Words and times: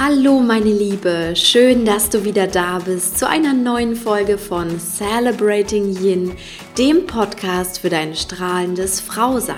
Hallo 0.00 0.38
meine 0.38 0.70
Liebe, 0.70 1.34
schön, 1.34 1.84
dass 1.84 2.08
du 2.08 2.24
wieder 2.24 2.46
da 2.46 2.78
bist 2.78 3.18
zu 3.18 3.28
einer 3.28 3.52
neuen 3.52 3.96
Folge 3.96 4.38
von 4.38 4.78
Celebrating 4.78 5.92
Yin, 6.00 6.36
dem 6.78 7.04
Podcast 7.04 7.80
für 7.80 7.90
dein 7.90 8.14
strahlendes 8.14 9.00
Frausein. 9.00 9.56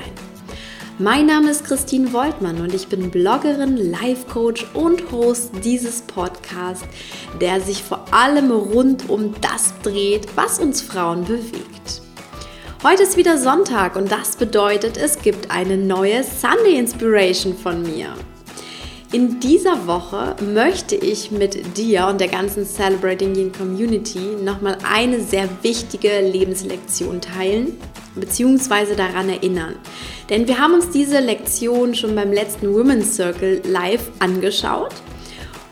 Mein 0.99 1.27
Name 1.27 1.51
ist 1.51 1.67
Christine 1.67 2.15
Woltmann 2.15 2.59
und 2.63 2.73
ich 2.73 2.89
bin 2.89 3.11
Bloggerin, 3.11 3.77
Life 3.77 4.29
Coach 4.33 4.65
und 4.73 5.13
Host 5.13 5.51
dieses 5.63 6.01
Podcasts, 6.01 6.87
der 7.39 7.61
sich 7.61 7.83
vor 7.83 8.07
allem 8.11 8.51
rund 8.51 9.11
um 9.11 9.35
das 9.43 9.75
dreht, 9.83 10.27
was 10.37 10.59
uns 10.59 10.81
Frauen 10.81 11.27
bewegt. 11.27 12.01
Heute 12.83 13.03
ist 13.03 13.19
wieder 13.19 13.37
Sonntag 13.37 13.95
und 13.95 14.11
das 14.11 14.37
bedeutet, 14.37 14.97
es 14.97 15.21
gibt 15.21 15.51
eine 15.51 15.77
neue 15.77 16.25
Sunday 16.25 16.79
Inspiration 16.79 17.55
von 17.55 17.83
mir. 17.83 18.15
In 19.13 19.41
dieser 19.41 19.89
Woche 19.89 20.37
möchte 20.41 20.95
ich 20.95 21.33
mit 21.33 21.77
dir 21.77 22.07
und 22.07 22.21
der 22.21 22.29
ganzen 22.29 22.65
Celebrating 22.65 23.35
Yin 23.35 23.51
Community 23.51 24.37
nochmal 24.41 24.79
eine 24.89 25.21
sehr 25.21 25.49
wichtige 25.63 26.21
Lebenslektion 26.21 27.21
teilen 27.21 27.77
bzw. 28.15 28.95
daran 28.95 29.29
erinnern. 29.29 29.75
Denn 30.29 30.47
wir 30.47 30.61
haben 30.61 30.75
uns 30.75 30.91
diese 30.91 31.19
Lektion 31.19 31.97
schon 31.97 32.15
beim 32.15 32.33
letzten 32.33 32.73
Women's 32.73 33.17
Circle 33.17 33.63
live 33.65 34.13
angeschaut 34.21 34.95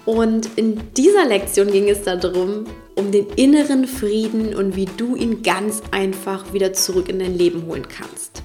und 0.04 0.48
in 0.56 0.80
dieser 0.96 1.24
Lektion 1.24 1.70
ging 1.70 1.88
es 1.88 2.02
darum, 2.02 2.64
um 2.96 3.12
den 3.12 3.28
inneren 3.36 3.86
Frieden 3.86 4.52
und 4.56 4.74
wie 4.74 4.86
du 4.96 5.14
ihn 5.14 5.44
ganz 5.44 5.80
einfach 5.92 6.52
wieder 6.52 6.72
zurück 6.72 7.08
in 7.08 7.20
dein 7.20 7.38
Leben 7.38 7.66
holen 7.66 7.86
kannst. 7.86 8.42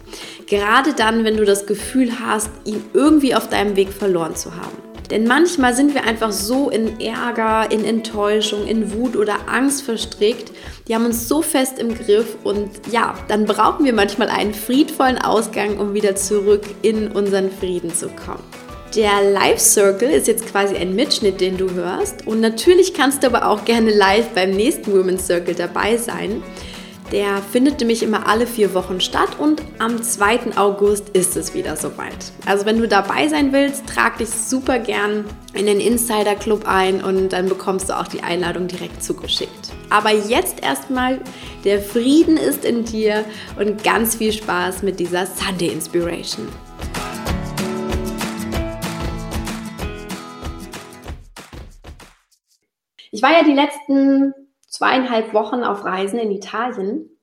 Gerade 0.47 0.93
dann, 0.93 1.23
wenn 1.23 1.37
du 1.37 1.45
das 1.45 1.65
Gefühl 1.65 2.19
hast, 2.19 2.49
ihn 2.65 2.83
irgendwie 2.93 3.35
auf 3.35 3.49
deinem 3.49 3.75
Weg 3.75 3.89
verloren 3.91 4.35
zu 4.35 4.55
haben. 4.55 4.77
Denn 5.09 5.27
manchmal 5.27 5.75
sind 5.75 5.93
wir 5.93 6.05
einfach 6.05 6.31
so 6.31 6.69
in 6.69 6.99
Ärger, 6.99 7.71
in 7.71 7.85
Enttäuschung, 7.85 8.65
in 8.65 8.93
Wut 8.93 9.15
oder 9.15 9.47
Angst 9.47 9.83
verstrickt. 9.83 10.51
Die 10.87 10.95
haben 10.95 11.05
uns 11.05 11.27
so 11.27 11.41
fest 11.41 11.77
im 11.77 11.93
Griff 11.93 12.37
und 12.43 12.69
ja, 12.91 13.15
dann 13.27 13.45
brauchen 13.45 13.85
wir 13.85 13.93
manchmal 13.93 14.29
einen 14.29 14.53
friedvollen 14.53 15.17
Ausgang, 15.17 15.77
um 15.77 15.93
wieder 15.93 16.15
zurück 16.15 16.63
in 16.81 17.09
unseren 17.09 17.51
Frieden 17.51 17.93
zu 17.93 18.07
kommen. 18.07 18.43
Der 18.95 19.23
Live 19.31 19.59
Circle 19.59 20.09
ist 20.09 20.27
jetzt 20.27 20.45
quasi 20.45 20.75
ein 20.75 20.95
Mitschnitt, 20.95 21.41
den 21.41 21.57
du 21.57 21.71
hörst. 21.71 22.27
Und 22.27 22.41
natürlich 22.41 22.93
kannst 22.93 23.23
du 23.23 23.27
aber 23.27 23.47
auch 23.47 23.65
gerne 23.65 23.91
live 23.91 24.29
beim 24.29 24.51
nächsten 24.51 24.93
Women's 24.93 25.25
Circle 25.25 25.55
dabei 25.55 25.97
sein. 25.97 26.43
Der 27.13 27.43
findet 27.43 27.79
nämlich 27.79 28.01
immer 28.01 28.27
alle 28.27 28.47
vier 28.47 28.73
Wochen 28.73 28.99
statt 28.99 29.37
und 29.37 29.61
am 29.77 30.01
2. 30.01 30.57
August 30.57 31.09
ist 31.09 31.37
es 31.37 31.53
wieder 31.53 31.75
soweit. 31.75 32.31
Also 32.47 32.65
wenn 32.65 32.79
du 32.79 32.87
dabei 32.87 33.27
sein 33.27 33.53
willst, 33.53 33.85
trag 33.85 34.17
dich 34.17 34.29
super 34.29 34.79
gern 34.79 35.23
in 35.53 35.67
den 35.67 35.79
Insider 35.79 36.33
Club 36.33 36.63
ein 36.65 37.03
und 37.03 37.29
dann 37.29 37.47
bekommst 37.47 37.89
du 37.89 37.99
auch 37.99 38.07
die 38.07 38.23
Einladung 38.23 38.67
direkt 38.67 39.03
zugeschickt. 39.03 39.71
Aber 39.91 40.09
jetzt 40.09 40.63
erstmal, 40.63 41.21
der 41.63 41.83
Frieden 41.83 42.35
ist 42.35 42.65
in 42.65 42.83
dir 42.83 43.25
und 43.59 43.83
ganz 43.83 44.15
viel 44.15 44.33
Spaß 44.33 44.81
mit 44.81 44.99
dieser 44.99 45.27
Sunday 45.27 45.67
Inspiration. 45.67 46.47
Ich 53.11 53.21
war 53.21 53.33
ja 53.33 53.43
die 53.43 53.53
letzten 53.53 54.33
zweieinhalb 54.73 55.35
Wochen 55.35 55.63
auf 55.63 55.85
Reisen 55.85 56.17
in 56.17 56.31
Italien 56.31 57.13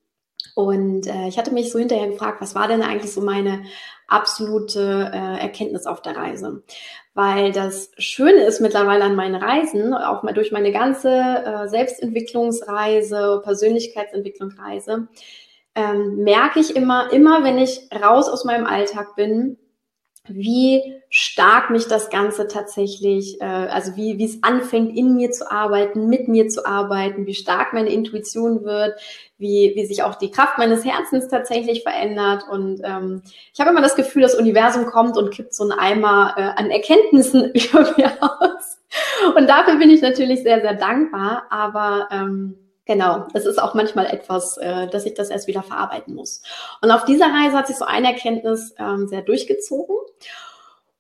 und 0.55 1.07
äh, 1.09 1.27
ich 1.27 1.37
hatte 1.37 1.53
mich 1.53 1.73
so 1.73 1.81
hinterher 1.81 2.09
gefragt, 2.09 2.41
was 2.41 2.55
war 2.55 2.69
denn 2.69 2.83
eigentlich 2.83 3.13
so 3.13 3.21
meine 3.21 3.65
absolute 4.07 5.11
äh, 5.13 5.41
Erkenntnis 5.41 5.87
auf 5.87 6.01
der 6.01 6.17
Reise? 6.17 6.63
Weil 7.13 7.51
das 7.51 7.91
Schöne 7.99 8.45
ist 8.45 8.61
mittlerweile 8.61 9.05
an 9.05 9.17
meinen 9.17 9.35
Reisen, 9.35 9.93
auch 9.93 10.23
mal 10.23 10.33
durch 10.33 10.53
meine 10.53 10.71
ganze 10.71 11.11
äh, 11.11 11.69
Selbstentwicklungsreise, 11.69 13.41
Persönlichkeitsentwicklungsreise, 13.43 15.09
ähm, 15.75 16.17
merke 16.19 16.61
ich 16.61 16.77
immer, 16.77 17.13
immer 17.13 17.43
wenn 17.43 17.59
ich 17.59 17.89
raus 17.93 18.29
aus 18.29 18.45
meinem 18.45 18.67
Alltag 18.67 19.17
bin, 19.17 19.59
wie 20.35 21.01
stark 21.09 21.71
mich 21.71 21.87
das 21.89 22.09
Ganze 22.09 22.47
tatsächlich, 22.47 23.41
äh, 23.41 23.45
also 23.45 23.97
wie, 23.97 24.19
wie 24.19 24.25
es 24.25 24.43
anfängt, 24.43 24.97
in 24.97 25.15
mir 25.15 25.31
zu 25.33 25.51
arbeiten, 25.51 26.09
mit 26.09 26.29
mir 26.29 26.49
zu 26.49 26.65
arbeiten, 26.65 27.27
wie 27.27 27.35
stark 27.35 27.73
meine 27.73 27.91
Intuition 27.91 28.65
wird, 28.65 28.95
wie, 29.37 29.73
wie 29.75 29.87
sich 29.87 30.03
auch 30.03 30.15
die 30.15 30.31
Kraft 30.31 30.59
meines 30.59 30.85
Herzens 30.85 31.29
tatsächlich 31.29 31.83
verändert. 31.83 32.45
Und 32.49 32.81
ähm, 32.85 33.23
ich 33.53 33.61
habe 33.61 33.71
immer 33.71 33.83
das 33.83 33.97
Gefühl, 33.97 34.23
das 34.23 34.37
Universum 34.37 34.87
kommt 34.87 35.17
und 35.17 35.31
kippt 35.33 35.55
so 35.55 35.65
einen 35.65 35.73
Eimer 35.73 36.35
äh, 36.37 36.61
an 36.61 36.71
Erkenntnissen 36.71 37.51
über 37.55 37.95
mir 37.97 38.13
aus. 38.21 38.79
Und 39.37 39.49
dafür 39.49 39.77
bin 39.77 39.91
ich 39.91 40.03
natürlich 40.03 40.43
sehr, 40.43 40.61
sehr 40.61 40.75
dankbar. 40.75 41.45
Aber 41.51 42.09
ähm, 42.13 42.57
Genau, 42.91 43.29
es 43.35 43.47
ist 43.47 43.63
auch 43.63 43.75
manchmal 43.75 44.07
etwas, 44.07 44.57
äh, 44.57 44.89
dass 44.89 45.07
ich 45.07 45.15
das 45.15 45.31
erst 45.31 45.47
wieder 45.47 45.63
verarbeiten 45.63 46.13
muss. 46.13 46.43
Und 46.83 46.91
auf 46.91 47.05
dieser 47.05 47.27
Reise 47.27 47.57
hat 47.57 47.69
sich 47.69 47.77
so 47.77 47.85
eine 47.85 48.09
Erkenntnis 48.09 48.75
ähm, 48.81 49.07
sehr 49.07 49.23
durchgezogen. 49.23 49.95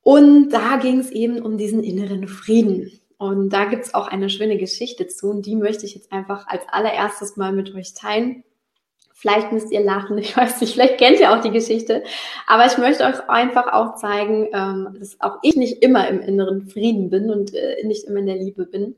Und 0.05 0.51
da 0.51 0.77
ging 0.77 1.01
es 1.01 1.11
eben 1.11 1.43
um 1.43 1.59
diesen 1.59 1.83
inneren 1.83 2.29
Frieden. 2.29 3.01
Und 3.19 3.51
da 3.51 3.65
gibt's 3.65 3.93
auch 3.93 4.07
eine 4.07 4.31
schöne 4.31 4.57
Geschichte 4.57 5.09
zu 5.09 5.31
und 5.31 5.47
die 5.47 5.57
möchte 5.57 5.85
ich 5.85 5.97
jetzt 5.97 6.13
einfach 6.13 6.47
als 6.47 6.63
allererstes 6.69 7.37
mal 7.37 7.51
mit 7.51 7.75
euch 7.75 7.93
teilen. 7.93 8.45
Vielleicht 9.21 9.53
müsst 9.53 9.71
ihr 9.71 9.85
lachen, 9.85 10.17
ich 10.19 10.35
weiß 10.35 10.63
nicht, 10.63 10.73
vielleicht 10.73 10.97
kennt 10.97 11.21
ihr 11.21 11.31
auch 11.31 11.43
die 11.43 11.51
Geschichte. 11.51 12.03
Aber 12.47 12.65
ich 12.65 12.79
möchte 12.79 13.05
euch 13.05 13.29
einfach 13.29 13.71
auch 13.73 13.97
zeigen, 13.97 14.49
ähm, 14.55 14.97
dass 14.99 15.21
auch 15.21 15.39
ich 15.43 15.57
nicht 15.57 15.83
immer 15.83 16.09
im 16.09 16.21
inneren 16.21 16.69
Frieden 16.69 17.11
bin 17.11 17.31
und 17.31 17.55
äh, 17.55 17.85
nicht 17.85 18.05
immer 18.05 18.21
in 18.21 18.27
der 18.27 18.37
Liebe 18.37 18.65
bin. 18.65 18.97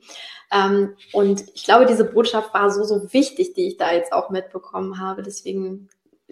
Ähm, 0.53 0.95
und 1.13 1.45
ich 1.55 1.65
glaube, 1.65 1.87
diese 1.87 2.05
Botschaft 2.05 2.55
war 2.55 2.71
so, 2.71 2.85
so 2.85 3.13
wichtig, 3.13 3.55
die 3.55 3.67
ich 3.67 3.79
da 3.79 3.93
jetzt 3.93 4.13
auch 4.13 4.31
mitbekommen 4.31 5.01
habe. 5.01 5.23
Deswegen 5.23 5.89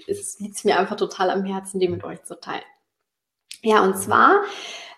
liegt 0.06 0.54
es 0.56 0.64
mir 0.64 0.78
einfach 0.78 0.96
total 0.96 1.30
am 1.30 1.44
Herzen, 1.44 1.80
die 1.80 1.88
mit 1.88 2.04
euch 2.04 2.22
zu 2.22 2.38
teilen. 2.38 2.62
Ja, 3.62 3.82
und 3.82 3.98
zwar 3.98 4.42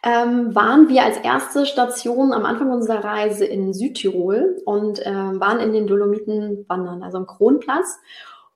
ähm, 0.05 0.55
waren 0.55 0.89
wir 0.91 1.03
als 1.03 1.17
erste 1.17 1.65
Station 1.65 2.33
am 2.33 2.45
Anfang 2.45 2.71
unserer 2.71 3.03
Reise 3.03 3.47
in 3.47 3.73
Südtirol 3.73 4.61
und 4.67 5.01
ähm, 5.05 5.41
waren 5.41 5.61
in 5.61 5.73
den 5.73 5.87
Dolomiten 5.87 6.67
wandern, 6.69 7.03
also 7.03 7.17
am 7.17 7.27
Kronplatz. 7.27 7.99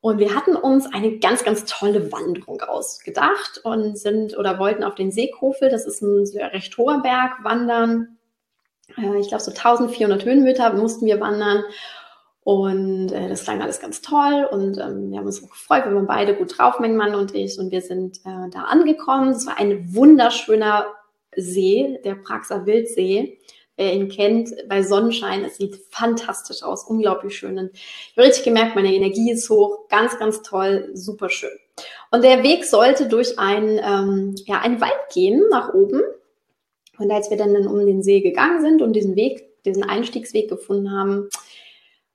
Und 0.06 0.20
wir 0.20 0.36
hatten 0.36 0.54
uns 0.54 0.86
eine 0.94 1.18
ganz, 1.18 1.42
ganz 1.42 1.64
tolle 1.64 2.12
Wanderung 2.12 2.60
ausgedacht 2.60 3.60
und 3.64 3.98
sind 3.98 4.38
oder 4.38 4.60
wollten 4.60 4.84
auf 4.84 4.94
den 4.94 5.10
Seekofel, 5.10 5.68
das 5.68 5.84
ist 5.84 6.00
ein 6.00 6.24
recht 6.52 6.78
hoher 6.78 7.02
Berg, 7.02 7.42
wandern. 7.42 8.16
Äh, 8.96 9.18
ich 9.18 9.26
glaube, 9.26 9.42
so 9.42 9.50
1400 9.50 10.24
Höhenmeter 10.24 10.74
mussten 10.74 11.06
wir 11.06 11.18
wandern. 11.18 11.64
Und 12.44 13.10
äh, 13.10 13.28
das 13.28 13.42
klang 13.42 13.60
alles 13.60 13.80
ganz 13.80 14.00
toll 14.00 14.48
und 14.48 14.78
ähm, 14.78 15.10
wir 15.10 15.18
haben 15.18 15.26
uns 15.26 15.42
auch 15.42 15.50
gefreut, 15.50 15.86
wir 15.86 15.96
waren 15.96 16.06
beide 16.06 16.36
gut 16.36 16.56
drauf, 16.56 16.78
mein 16.78 16.94
Mann 16.94 17.16
und 17.16 17.34
ich. 17.34 17.58
Und 17.58 17.72
wir 17.72 17.80
sind 17.80 18.18
äh, 18.18 18.48
da 18.52 18.60
angekommen. 18.60 19.30
Es 19.30 19.44
war 19.44 19.58
ein 19.58 19.92
wunderschöner 19.92 20.86
See, 21.34 21.98
der 22.04 22.14
Praxer 22.14 22.64
Wildsee. 22.64 23.40
Wer 23.76 23.92
ihn 23.92 24.08
kennt, 24.08 24.50
bei 24.68 24.82
Sonnenschein, 24.82 25.44
es 25.44 25.58
sieht 25.58 25.78
fantastisch 25.90 26.62
aus, 26.62 26.84
unglaublich 26.84 27.36
schön. 27.36 27.58
Und 27.58 27.70
ich 27.74 28.16
habe 28.16 28.26
richtig 28.26 28.44
gemerkt, 28.44 28.74
meine 28.74 28.94
Energie 28.94 29.30
ist 29.30 29.50
hoch, 29.50 29.88
ganz, 29.88 30.18
ganz 30.18 30.40
toll, 30.42 30.90
super 30.94 31.28
schön. 31.28 31.50
Und 32.10 32.24
der 32.24 32.42
Weg 32.42 32.64
sollte 32.64 33.06
durch 33.06 33.38
ein, 33.38 33.78
ähm, 33.82 34.34
ja, 34.46 34.60
einen 34.60 34.80
Wald 34.80 34.98
gehen, 35.12 35.42
nach 35.50 35.74
oben. 35.74 36.00
Und 36.98 37.10
als 37.10 37.28
wir 37.28 37.36
dann 37.36 37.54
um 37.66 37.84
den 37.84 38.02
See 38.02 38.20
gegangen 38.20 38.62
sind 38.62 38.80
und 38.80 38.94
diesen 38.94 39.14
Weg, 39.14 39.62
diesen 39.64 39.84
Einstiegsweg 39.84 40.48
gefunden 40.48 40.90
haben, 40.90 41.28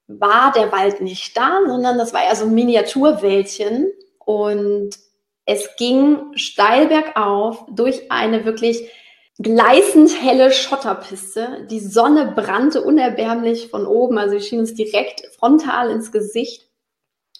war 0.07 0.51
der 0.53 0.72
Wald 0.72 1.01
nicht 1.01 1.38
da, 1.38 1.59
sondern 1.67 1.99
das 1.99 2.13
war 2.13 2.23
ja 2.23 2.35
so 2.35 2.45
ein 2.45 2.55
Miniaturwäldchen. 2.55 3.91
Und 4.25 4.97
es 5.45 5.75
ging 5.75 6.17
steil 6.35 6.88
bergauf 6.88 7.66
durch 7.69 8.11
eine 8.11 8.46
wirklich 8.46 8.90
gleißend 9.39 10.22
helle 10.22 10.51
Schotterpiste. 10.51 11.67
Die 11.69 11.79
Sonne 11.79 12.33
brannte 12.35 12.81
unerbärmlich 12.81 13.69
von 13.69 13.85
oben, 13.85 14.17
also 14.17 14.37
sie 14.37 14.45
schien 14.45 14.59
uns 14.59 14.73
direkt 14.73 15.25
frontal 15.37 15.89
ins 15.91 16.11
Gesicht. 16.11 16.67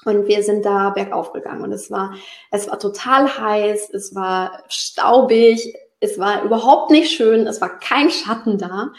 Und 0.04 0.28
wir 0.28 0.42
sind 0.42 0.66
da 0.66 0.90
bergauf 0.90 1.32
gegangen 1.32 1.62
und 1.62 1.72
es 1.72 1.92
war, 1.92 2.16
es 2.50 2.68
war 2.68 2.80
total 2.80 3.38
heiß, 3.38 3.92
es 3.94 4.16
war 4.16 4.64
staubig, 4.68 5.76
es 6.00 6.18
war 6.18 6.44
überhaupt 6.44 6.90
nicht 6.90 7.12
schön, 7.12 7.46
es 7.46 7.62
war 7.62 7.78
kein 7.80 8.10
Schatten 8.10 8.58
da. 8.58 8.94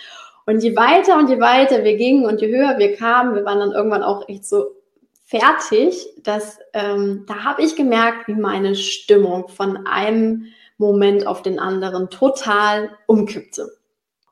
Und 0.46 0.62
je 0.62 0.76
weiter 0.76 1.18
und 1.18 1.28
je 1.28 1.40
weiter 1.40 1.82
wir 1.82 1.96
gingen 1.96 2.24
und 2.24 2.40
je 2.40 2.48
höher 2.48 2.78
wir 2.78 2.96
kamen, 2.96 3.34
wir 3.34 3.44
waren 3.44 3.58
dann 3.58 3.72
irgendwann 3.72 4.04
auch 4.04 4.28
echt 4.28 4.44
so 4.44 4.76
fertig, 5.24 6.08
dass 6.22 6.58
ähm, 6.72 7.24
da 7.26 7.44
habe 7.44 7.62
ich 7.62 7.74
gemerkt, 7.74 8.28
wie 8.28 8.34
meine 8.34 8.74
Stimmung 8.76 9.48
von 9.48 9.86
einem 9.86 10.46
Moment 10.78 11.26
auf 11.26 11.42
den 11.42 11.58
anderen 11.58 12.10
total 12.10 12.90
umkippte. 13.06 13.69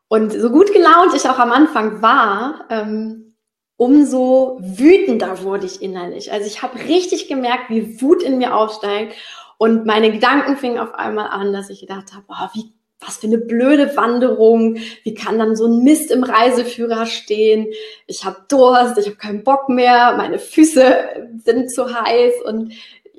Und 0.09 0.33
so 0.33 0.51
gut 0.51 0.73
gelaunt 0.73 1.15
ich 1.15 1.29
auch 1.29 1.39
am 1.39 1.53
Anfang 1.53 2.03
war, 2.03 2.67
ähm, 2.71 3.35
umso 3.77 4.59
wütender 4.61 5.43
wurde 5.43 5.67
ich 5.67 5.81
innerlich. 5.81 6.33
Also 6.33 6.47
ich 6.47 6.63
habe 6.63 6.79
richtig 6.81 7.29
gemerkt, 7.29 7.71
wie 7.71 8.03
Wut 8.03 8.23
in 8.23 8.39
mir 8.39 8.55
aufsteigt. 8.55 9.15
Und 9.57 9.87
meine 9.87 10.11
Gedanken 10.11 10.57
fingen 10.57 10.79
auf 10.79 10.95
einmal 10.95 11.29
an, 11.29 11.53
dass 11.53 11.71
ich 11.71 11.81
gedacht 11.81 12.13
habe, 12.13 12.25
oh, 12.29 12.49
wie 12.55 12.73
was 13.01 13.17
für 13.17 13.27
eine 13.27 13.39
blöde 13.39 13.97
Wanderung, 13.97 14.77
wie 15.05 15.15
kann 15.15 15.39
dann 15.39 15.57
so 15.57 15.67
ein 15.67 15.83
Mist 15.83 16.11
im 16.11 16.23
Reiseführer 16.23 17.07
stehen, 17.07 17.67
ich 18.07 18.25
habe 18.25 18.45
Durst, 18.49 18.99
ich 18.99 19.07
habe 19.07 19.17
keinen 19.17 19.43
Bock 19.43 19.69
mehr, 19.69 20.15
meine 20.17 20.39
Füße 20.39 21.39
sind 21.43 21.71
zu 21.71 21.95
heiß. 21.95 22.35
Und 22.45 22.75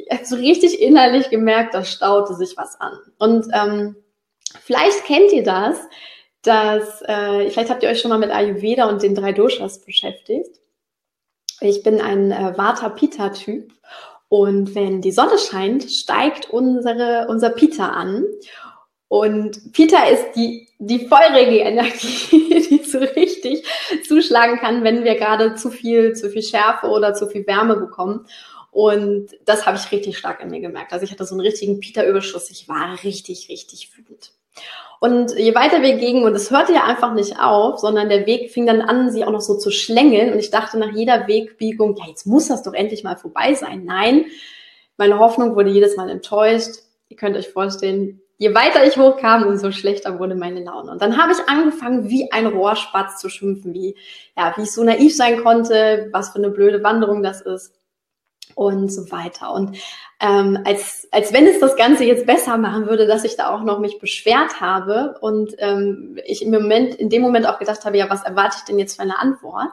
so 0.24 0.36
richtig 0.36 0.82
innerlich 0.82 1.30
gemerkt, 1.30 1.74
da 1.74 1.84
staute 1.84 2.36
sich 2.36 2.58
was 2.58 2.80
an. 2.80 2.98
Und 3.20 3.48
ähm, 3.54 3.96
vielleicht 4.62 5.06
kennt 5.06 5.32
ihr 5.32 5.44
das, 5.44 5.78
dass, 6.42 7.02
äh, 7.04 7.50
vielleicht 7.50 7.70
habt 7.70 7.84
ihr 7.84 7.90
euch 7.90 8.02
schon 8.02 8.10
mal 8.10 8.18
mit 8.18 8.32
Ayurveda 8.32 8.90
und 8.90 9.04
den 9.04 9.16
drei 9.16 9.32
Doshas 9.32 9.82
beschäftigt. 9.86 10.60
Ich 11.60 11.84
bin 11.84 12.02
ein 12.02 12.32
äh, 12.32 12.58
Vata-Pitta-Typ 12.58 13.72
und 14.32 14.76
wenn 14.76 15.02
die 15.02 15.12
Sonne 15.12 15.38
scheint, 15.38 15.92
steigt 15.92 16.50
unsere, 16.50 17.28
unser 17.28 17.50
Pita 17.50 17.90
an. 17.90 18.24
Und 19.10 19.74
Pita 19.74 20.06
ist 20.06 20.38
die, 20.38 20.70
die 20.80 21.06
feurige 21.06 21.58
Energie, 21.58 22.66
die 22.70 22.82
so 22.86 23.00
richtig 23.00 23.68
zuschlagen 24.08 24.58
kann, 24.58 24.86
wenn 24.86 25.04
wir 25.04 25.16
gerade 25.16 25.56
zu 25.56 25.70
viel, 25.70 26.14
zu 26.14 26.30
viel 26.30 26.44
Schärfe 26.44 26.88
oder 26.88 27.14
zu 27.14 27.28
viel 27.28 27.46
Wärme 27.46 27.76
bekommen. 27.76 28.26
Und 28.72 29.32
das 29.46 29.66
habe 29.66 29.78
ich 29.78 29.92
richtig 29.92 30.18
stark 30.18 30.42
an 30.42 30.50
mir 30.50 30.62
gemerkt. 30.62 30.94
Also 30.94 31.04
ich 31.04 31.12
hatte 31.12 31.26
so 31.26 31.36
einen 31.36 31.42
richtigen 31.42 31.82
Pita-Überschuss. 31.82 32.50
Ich 32.50 32.70
war 32.70 33.04
richtig, 33.04 33.50
richtig 33.50 33.96
wütend. 33.98 34.32
Und 35.02 35.38
je 35.38 35.54
weiter 35.56 35.82
wir 35.82 35.98
gingen, 35.98 36.24
und 36.24 36.36
es 36.36 36.52
hörte 36.52 36.74
ja 36.74 36.86
einfach 36.86 37.14
nicht 37.14 37.38
auf, 37.40 37.80
sondern 37.80 38.08
der 38.08 38.26
Weg 38.26 38.52
fing 38.52 38.66
dann 38.66 38.82
an, 38.82 39.12
sie 39.12 39.26
auch 39.26 39.32
noch 39.32 39.42
so 39.42 39.58
zu 39.58 39.72
schlängeln. 39.72 40.32
Und 40.32 40.40
ich 40.40 40.52
dachte 40.52 40.78
nach 40.80 40.94
jeder 40.94 41.28
Wegbiegung, 41.28 41.98
ja, 41.98 42.06
jetzt 42.08 42.26
muss 42.26 42.48
das 42.48 42.64
doch 42.64 42.74
endlich 42.74 43.04
mal 43.04 43.18
vorbei 43.18 43.54
sein. 43.56 43.84
Nein, 43.84 44.26
meine 44.96 45.20
Hoffnung 45.20 45.56
wurde 45.56 45.70
jedes 45.70 45.98
Mal 45.98 46.10
enttäuscht. 46.10 46.76
Ihr 47.10 47.18
könnt 47.18 47.36
euch 47.36 47.50
vorstellen, 47.50 48.22
je 48.38 48.56
weiter 48.56 48.86
ich 48.86 48.96
hochkam, 48.96 49.44
umso 49.48 49.72
schlechter 49.72 50.18
wurde 50.18 50.36
meine 50.36 50.64
Laune. 50.64 50.92
Und 50.92 51.02
dann 51.02 51.22
habe 51.22 51.34
ich 51.34 51.50
angefangen, 51.50 52.08
wie 52.08 52.32
ein 52.32 52.46
Rohrspatz 52.46 53.20
zu 53.20 53.28
schimpfen, 53.28 53.74
wie, 53.74 53.98
ja, 54.38 54.54
wie 54.56 54.62
ich 54.62 54.72
so 54.72 54.84
naiv 54.84 55.14
sein 55.14 55.44
konnte, 55.44 56.08
was 56.14 56.30
für 56.30 56.38
eine 56.38 56.52
blöde 56.52 56.84
Wanderung 56.84 57.22
das 57.22 57.42
ist 57.42 57.81
und 58.56 58.90
so 58.90 59.12
weiter. 59.12 59.54
Und 59.54 59.78
ähm, 60.20 60.60
als, 60.66 61.08
als 61.12 61.34
wenn 61.34 61.48
es 61.48 61.60
das 61.60 61.76
Ganze 61.76 62.04
jetzt 62.04 62.26
besser 62.26 62.58
machen 62.58 62.88
würde, 62.88 63.08
dass 63.08 63.24
ich 63.24 63.36
da 63.36 63.54
auch 63.54 63.64
noch 63.64 63.80
mich 63.80 64.00
beschwert 64.00 64.62
habe 64.62 65.18
und 65.22 65.56
ähm, 65.60 66.20
ich 66.26 66.44
im 66.44 66.52
Moment, 66.52 66.96
in 66.96 67.10
dem 67.10 67.22
Moment 67.22 67.48
auch 67.48 67.60
gedacht 67.60 67.86
habe, 67.86 67.98
ja, 67.98 68.10
was 68.10 68.24
erwarte 68.24 68.58
ich 68.60 68.64
denn 68.66 68.80
jetzt 68.80 68.96
für 68.96 69.04
eine 69.04 69.20
Antwort? 69.20 69.72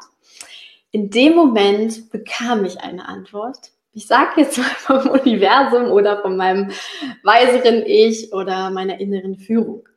In 0.91 1.11
dem 1.11 1.35
Moment 1.35 2.11
bekam 2.11 2.65
ich 2.65 2.81
eine 2.81 3.07
Antwort. 3.09 3.73
Ich 3.93 4.07
sage 4.07 4.41
jetzt 4.41 4.59
mal 4.59 4.65
vom 4.77 5.11
Universum 5.11 5.91
oder 5.91 6.23
von 6.23 6.37
meinem 6.37 6.71
weiseren 7.23 7.85
Ich 7.85 8.33
oder 8.33 8.71
meiner 8.71 9.01
inneren 9.01 9.37
Führung. 9.37 9.89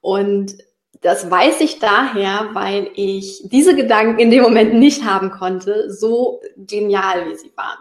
Und 0.00 0.56
das 1.00 1.30
weiß 1.30 1.60
ich 1.60 1.78
daher, 1.78 2.50
weil 2.52 2.90
ich 2.94 3.42
diese 3.44 3.74
Gedanken 3.74 4.18
in 4.18 4.30
dem 4.30 4.42
Moment 4.42 4.74
nicht 4.74 5.04
haben 5.04 5.30
konnte, 5.30 5.90
so 5.90 6.40
genial 6.56 7.28
wie 7.28 7.36
sie 7.36 7.52
waren. 7.56 7.78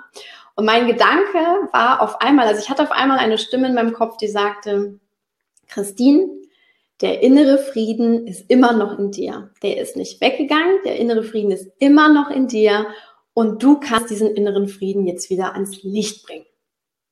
Und 0.55 0.65
mein 0.65 0.87
Gedanke 0.87 1.39
war 1.71 2.01
auf 2.01 2.21
einmal, 2.21 2.47
also 2.47 2.61
ich 2.61 2.69
hatte 2.69 2.83
auf 2.83 2.91
einmal 2.91 3.17
eine 3.17 3.37
Stimme 3.37 3.67
in 3.67 3.75
meinem 3.75 3.93
Kopf, 3.93 4.17
die 4.17 4.27
sagte, 4.27 4.99
Christine, 5.67 6.29
der 7.01 7.21
innere 7.21 7.57
Frieden 7.57 8.27
ist 8.27 8.49
immer 8.49 8.73
noch 8.73 8.99
in 8.99 9.11
dir. 9.11 9.51
Der 9.63 9.81
ist 9.81 9.95
nicht 9.95 10.19
weggegangen, 10.19 10.79
der 10.83 10.97
innere 10.97 11.23
Frieden 11.23 11.51
ist 11.51 11.69
immer 11.79 12.11
noch 12.11 12.29
in 12.29 12.47
dir 12.47 12.87
und 13.33 13.63
du 13.63 13.79
kannst 13.79 14.09
diesen 14.09 14.35
inneren 14.35 14.67
Frieden 14.67 15.07
jetzt 15.07 15.29
wieder 15.29 15.53
ans 15.53 15.81
Licht 15.83 16.25
bringen. 16.25 16.45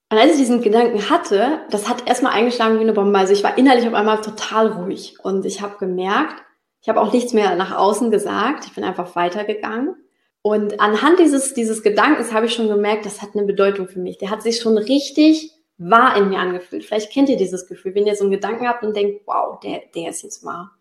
Und 0.09 0.17
als 0.17 0.31
ich 0.31 0.37
diesen 0.37 0.61
Gedanken 0.61 1.09
hatte, 1.09 1.61
das 1.69 1.89
hat 1.89 2.07
erstmal 2.07 2.33
eingeschlagen 2.33 2.77
wie 2.77 2.83
eine 2.83 2.93
Bombe. 2.93 3.17
Also 3.17 3.33
ich 3.33 3.43
war 3.43 3.57
innerlich 3.57 3.87
auf 3.87 3.93
einmal 3.93 4.21
total 4.21 4.67
ruhig 4.67 5.17
und 5.21 5.45
ich 5.45 5.61
habe 5.61 5.77
gemerkt, 5.77 6.43
ich 6.81 6.87
habe 6.87 7.01
auch 7.01 7.11
nichts 7.11 7.33
mehr 7.33 7.55
nach 7.55 7.75
außen 7.75 8.11
gesagt. 8.11 8.65
Ich 8.65 8.73
bin 8.73 8.85
einfach 8.85 9.15
weitergegangen. 9.15 9.95
Und 10.41 10.79
anhand 10.79 11.19
dieses, 11.19 11.53
dieses 11.53 11.83
Gedankens 11.83 12.31
habe 12.31 12.45
ich 12.45 12.53
schon 12.53 12.69
gemerkt, 12.69 13.05
das 13.05 13.21
hat 13.21 13.31
eine 13.33 13.43
Bedeutung 13.43 13.89
für 13.89 13.99
mich. 13.99 14.17
Der 14.17 14.29
hat 14.29 14.41
sich 14.41 14.61
schon 14.61 14.77
richtig 14.77 15.51
wahr 15.77 16.15
in 16.15 16.29
mir 16.29 16.39
angefühlt. 16.39 16.85
Vielleicht 16.85 17.11
kennt 17.11 17.27
ihr 17.27 17.35
dieses 17.35 17.67
Gefühl, 17.67 17.93
wenn 17.95 18.07
ihr 18.07 18.15
so 18.15 18.23
einen 18.23 18.31
Gedanken 18.31 18.67
habt 18.67 18.83
und 18.83 18.95
denkt, 18.95 19.23
wow, 19.25 19.59
der, 19.59 19.81
der 19.93 20.09
ist 20.09 20.23
jetzt 20.23 20.45
wahr. 20.45 20.71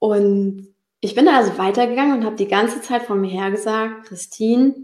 Und 0.00 0.74
ich 1.00 1.14
bin 1.14 1.28
also 1.28 1.56
weitergegangen 1.58 2.18
und 2.18 2.24
habe 2.24 2.34
die 2.34 2.48
ganze 2.48 2.80
Zeit 2.80 3.02
von 3.02 3.20
mir 3.20 3.30
her 3.30 3.52
gesagt, 3.52 4.06
Christine, 4.06 4.74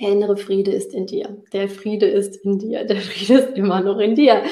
der 0.00 0.10
innere 0.10 0.36
Friede 0.36 0.70
ist 0.70 0.92
in 0.94 1.06
dir. 1.06 1.42
Der 1.52 1.68
Friede 1.68 2.06
ist 2.06 2.36
in 2.36 2.58
dir. 2.58 2.84
Der 2.84 3.00
Friede 3.00 3.40
ist 3.40 3.56
immer 3.56 3.80
noch 3.80 3.98
in 3.98 4.14
dir. 4.14 4.42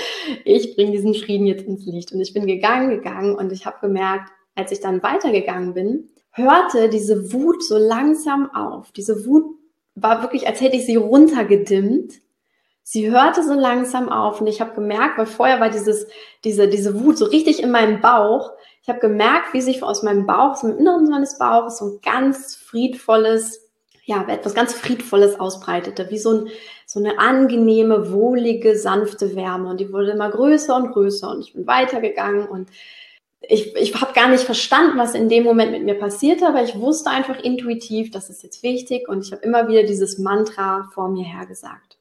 Ich 0.45 0.75
bringe 0.75 0.93
diesen 0.93 1.15
Frieden 1.15 1.47
jetzt 1.47 1.67
ins 1.67 1.85
Licht. 1.87 2.13
Und 2.13 2.21
ich 2.21 2.33
bin 2.33 2.47
gegangen, 2.47 2.91
gegangen 2.91 3.35
und 3.35 3.53
ich 3.53 3.67
habe 3.67 3.79
gemerkt, 3.81 4.31
als 4.55 4.73
ich 4.73 4.81
dann 4.81 5.03
weitergegangen 5.03 5.75
bin, 5.75 6.11
hörte 6.31 6.89
diese 6.89 7.33
Wut 7.33 7.63
so 7.63 7.77
langsam 7.77 8.55
auf. 8.55 8.93
Diese 8.93 9.27
Wut 9.27 9.45
war 9.95 10.23
wirklich, 10.23 10.47
als 10.47 10.61
hätte 10.61 10.77
ich 10.77 10.87
sie 10.87 10.97
runtergedimmt. 10.97 12.15
Sie 12.83 13.11
hörte 13.11 13.43
so 13.43 13.55
langsam 13.55 14.11
auf 14.11 14.41
und 14.41 14.47
ich 14.47 14.61
habe 14.61 14.75
gemerkt, 14.75 15.17
weil 15.17 15.27
vorher 15.27 15.59
war 15.59 15.71
dieses, 15.71 16.07
diese, 16.45 16.69
diese 16.69 17.03
Wut 17.03 17.17
so 17.17 17.25
richtig 17.25 17.63
in 17.63 17.71
meinem 17.71 18.01
Bauch. 18.01 18.53
Ich 18.83 18.89
habe 18.91 18.99
gemerkt, 18.99 19.55
wie 19.55 19.63
sich 19.63 19.83
aus 19.83 20.03
meinem 20.03 20.27
Bauch, 20.27 20.51
aus 20.51 20.61
dem 20.61 20.77
Inneren 20.77 21.09
meines 21.09 21.39
Bauches 21.39 21.79
so 21.79 21.87
ein 21.87 22.01
ganz 22.03 22.57
friedvolles 22.57 23.64
ja, 24.05 24.27
etwas 24.29 24.55
ganz 24.55 24.75
Friedvolles 24.75 25.41
ausbreitete, 25.41 26.11
wie 26.11 26.19
so, 26.19 26.31
ein, 26.31 26.49
so 26.87 27.01
eine 27.01 27.19
angenehme, 27.19 28.13
wohlige, 28.13 28.77
sanfte 28.77 29.35
Wärme. 29.35 29.71
Und 29.71 29.81
die 29.81 29.93
wurde 29.93 30.11
immer 30.11 30.31
größer 30.31 30.77
und 30.77 30.93
größer 30.93 31.31
und 31.31 31.41
ich 31.41 31.55
bin 31.55 31.67
weitergegangen 31.67 32.47
und 32.47 32.69
ich, 33.49 33.75
ich 33.77 33.95
habe 34.01 34.13
gar 34.13 34.29
nicht 34.29 34.45
verstanden, 34.45 34.99
was 34.99 35.15
in 35.15 35.29
dem 35.29 35.45
Moment 35.45 35.73
mit 35.73 35.85
mir 35.85 35.95
passierte, 35.95 36.47
aber 36.47 36.63
ich 36.63 36.79
wusste 36.79 37.11
einfach 37.11 37.39
intuitiv, 37.41 38.11
das 38.11 38.31
ist 38.31 38.43
jetzt 38.43 38.63
wichtig 38.63 39.09
und 39.09 39.25
ich 39.25 39.33
habe 39.33 39.43
immer 39.43 39.69
wieder 39.69 39.83
dieses 39.83 40.19
Mantra 40.19 40.89
vor 40.95 41.09
mir 41.09 41.25
hergesagt. 41.25 41.99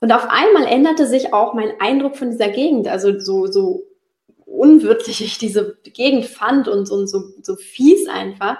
Und 0.00 0.12
auf 0.12 0.28
einmal 0.28 0.66
änderte 0.66 1.06
sich 1.06 1.32
auch 1.32 1.54
mein 1.54 1.72
Eindruck 1.80 2.16
von 2.16 2.30
dieser 2.30 2.48
Gegend, 2.48 2.86
also 2.86 3.18
so, 3.18 3.46
so 3.46 3.82
unwirtlich 4.44 5.22
ich 5.22 5.38
diese 5.38 5.78
Gegend 5.84 6.26
fand 6.26 6.68
und 6.68 6.86
so, 6.86 7.06
so, 7.06 7.24
so 7.42 7.56
fies 7.56 8.08
einfach, 8.08 8.58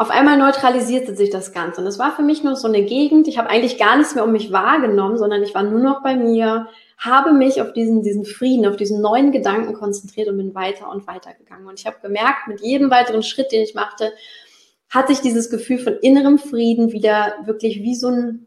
auf 0.00 0.10
einmal 0.10 0.38
neutralisierte 0.38 1.16
sich 1.16 1.28
das 1.30 1.52
Ganze. 1.52 1.80
Und 1.80 1.86
es 1.88 1.98
war 1.98 2.14
für 2.14 2.22
mich 2.22 2.44
nur 2.44 2.54
so 2.54 2.68
eine 2.68 2.84
Gegend. 2.84 3.26
Ich 3.26 3.36
habe 3.36 3.50
eigentlich 3.50 3.78
gar 3.78 3.96
nichts 3.96 4.14
mehr 4.14 4.22
um 4.22 4.30
mich 4.30 4.52
wahrgenommen, 4.52 5.18
sondern 5.18 5.42
ich 5.42 5.56
war 5.56 5.64
nur 5.64 5.80
noch 5.80 6.04
bei 6.04 6.14
mir, 6.14 6.68
habe 6.96 7.32
mich 7.32 7.60
auf 7.60 7.72
diesen, 7.72 8.04
diesen 8.04 8.24
Frieden, 8.24 8.64
auf 8.66 8.76
diesen 8.76 9.00
neuen 9.00 9.32
Gedanken 9.32 9.74
konzentriert 9.74 10.28
und 10.28 10.36
bin 10.36 10.54
weiter 10.54 10.88
und 10.88 11.08
weiter 11.08 11.34
gegangen. 11.34 11.66
Und 11.66 11.80
ich 11.80 11.86
habe 11.86 11.96
gemerkt, 12.00 12.46
mit 12.46 12.60
jedem 12.60 12.92
weiteren 12.92 13.24
Schritt, 13.24 13.50
den 13.50 13.62
ich 13.62 13.74
machte, 13.74 14.12
hat 14.88 15.08
sich 15.08 15.20
dieses 15.20 15.50
Gefühl 15.50 15.78
von 15.78 15.94
innerem 16.00 16.38
Frieden 16.38 16.92
wieder 16.92 17.34
wirklich 17.44 17.82
wie 17.82 17.96
so 17.96 18.06
ein, 18.06 18.46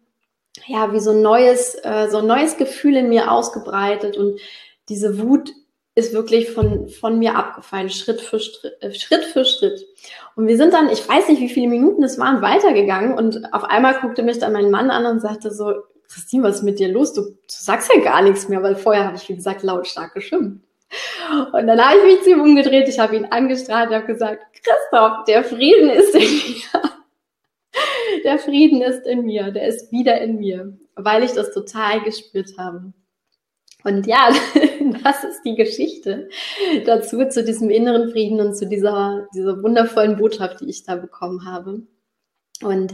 ja, 0.67 0.93
wie 0.93 1.01
so 1.01 1.11
ein 1.11 1.21
neues, 1.21 1.75
äh, 1.83 2.07
so 2.09 2.19
ein 2.19 2.27
neues 2.27 2.55
Gefühl 2.55 2.95
in 2.95 3.09
mir 3.09 3.29
ausgebreitet 3.29 4.15
und 4.15 4.39
diese 4.87 5.19
Wut 5.19 5.51
ist 5.95 6.13
wirklich 6.13 6.51
von, 6.51 6.87
von 6.87 7.19
mir 7.19 7.35
abgefallen, 7.35 7.89
Schritt 7.89 8.21
für 8.21 8.39
Schritt, 8.39 8.77
äh, 8.81 8.93
Schritt 8.93 9.25
für 9.25 9.43
Schritt. 9.43 9.85
Und 10.35 10.47
wir 10.47 10.57
sind 10.57 10.73
dann, 10.73 10.89
ich 10.89 11.07
weiß 11.07 11.27
nicht, 11.27 11.41
wie 11.41 11.49
viele 11.49 11.67
Minuten 11.67 12.03
es 12.03 12.17
waren, 12.17 12.41
weitergegangen 12.41 13.13
und 13.13 13.53
auf 13.53 13.65
einmal 13.65 13.99
guckte 13.99 14.23
mich 14.23 14.39
dann 14.39 14.53
mein 14.53 14.71
Mann 14.71 14.89
an 14.89 15.05
und 15.05 15.19
sagte 15.19 15.51
so, 15.51 15.73
Christine, 16.07 16.43
was 16.43 16.57
ist 16.57 16.63
mit 16.63 16.79
dir 16.79 16.89
los? 16.89 17.13
Du, 17.13 17.21
du 17.21 17.35
sagst 17.47 17.91
ja 17.93 18.01
gar 18.01 18.21
nichts 18.21 18.49
mehr, 18.49 18.61
weil 18.63 18.75
vorher 18.75 19.05
habe 19.05 19.17
ich, 19.17 19.27
wie 19.29 19.35
gesagt, 19.35 19.63
lautstark 19.63 20.13
geschimpft. 20.13 20.65
Und 21.53 21.67
dann 21.67 21.79
habe 21.79 21.99
ich 21.99 22.03
mich 22.03 22.23
zu 22.23 22.31
ihm 22.31 22.41
umgedreht, 22.41 22.89
ich 22.89 22.99
habe 22.99 23.15
ihn 23.15 23.25
angestrahlt 23.25 23.89
und 23.89 23.95
habe 23.95 24.07
gesagt, 24.07 24.43
Christoph, 24.53 25.23
der 25.25 25.43
Frieden 25.43 25.89
ist 25.89 26.13
in 26.15 26.21
mir. 26.21 26.91
Der 28.25 28.37
Frieden 28.37 28.81
ist 28.81 29.07
in 29.07 29.25
mir, 29.25 29.51
der 29.51 29.67
ist 29.67 29.91
wieder 29.91 30.19
in 30.19 30.37
mir, 30.37 30.77
weil 30.95 31.23
ich 31.23 31.31
das 31.31 31.53
total 31.53 32.01
gespürt 32.01 32.51
habe. 32.57 32.91
Und 33.83 34.07
ja, 34.07 34.29
das 35.03 35.23
ist 35.23 35.41
die 35.43 35.55
Geschichte 35.55 36.29
dazu, 36.85 37.25
zu 37.27 37.43
diesem 37.43 37.69
inneren 37.69 38.11
Frieden 38.11 38.39
und 38.39 38.55
zu 38.55 38.67
dieser, 38.67 39.27
dieser 39.33 39.61
wundervollen 39.63 40.17
Botschaft, 40.17 40.61
die 40.61 40.69
ich 40.69 40.83
da 40.83 40.95
bekommen 40.95 41.45
habe. 41.45 41.81
Und 42.61 42.93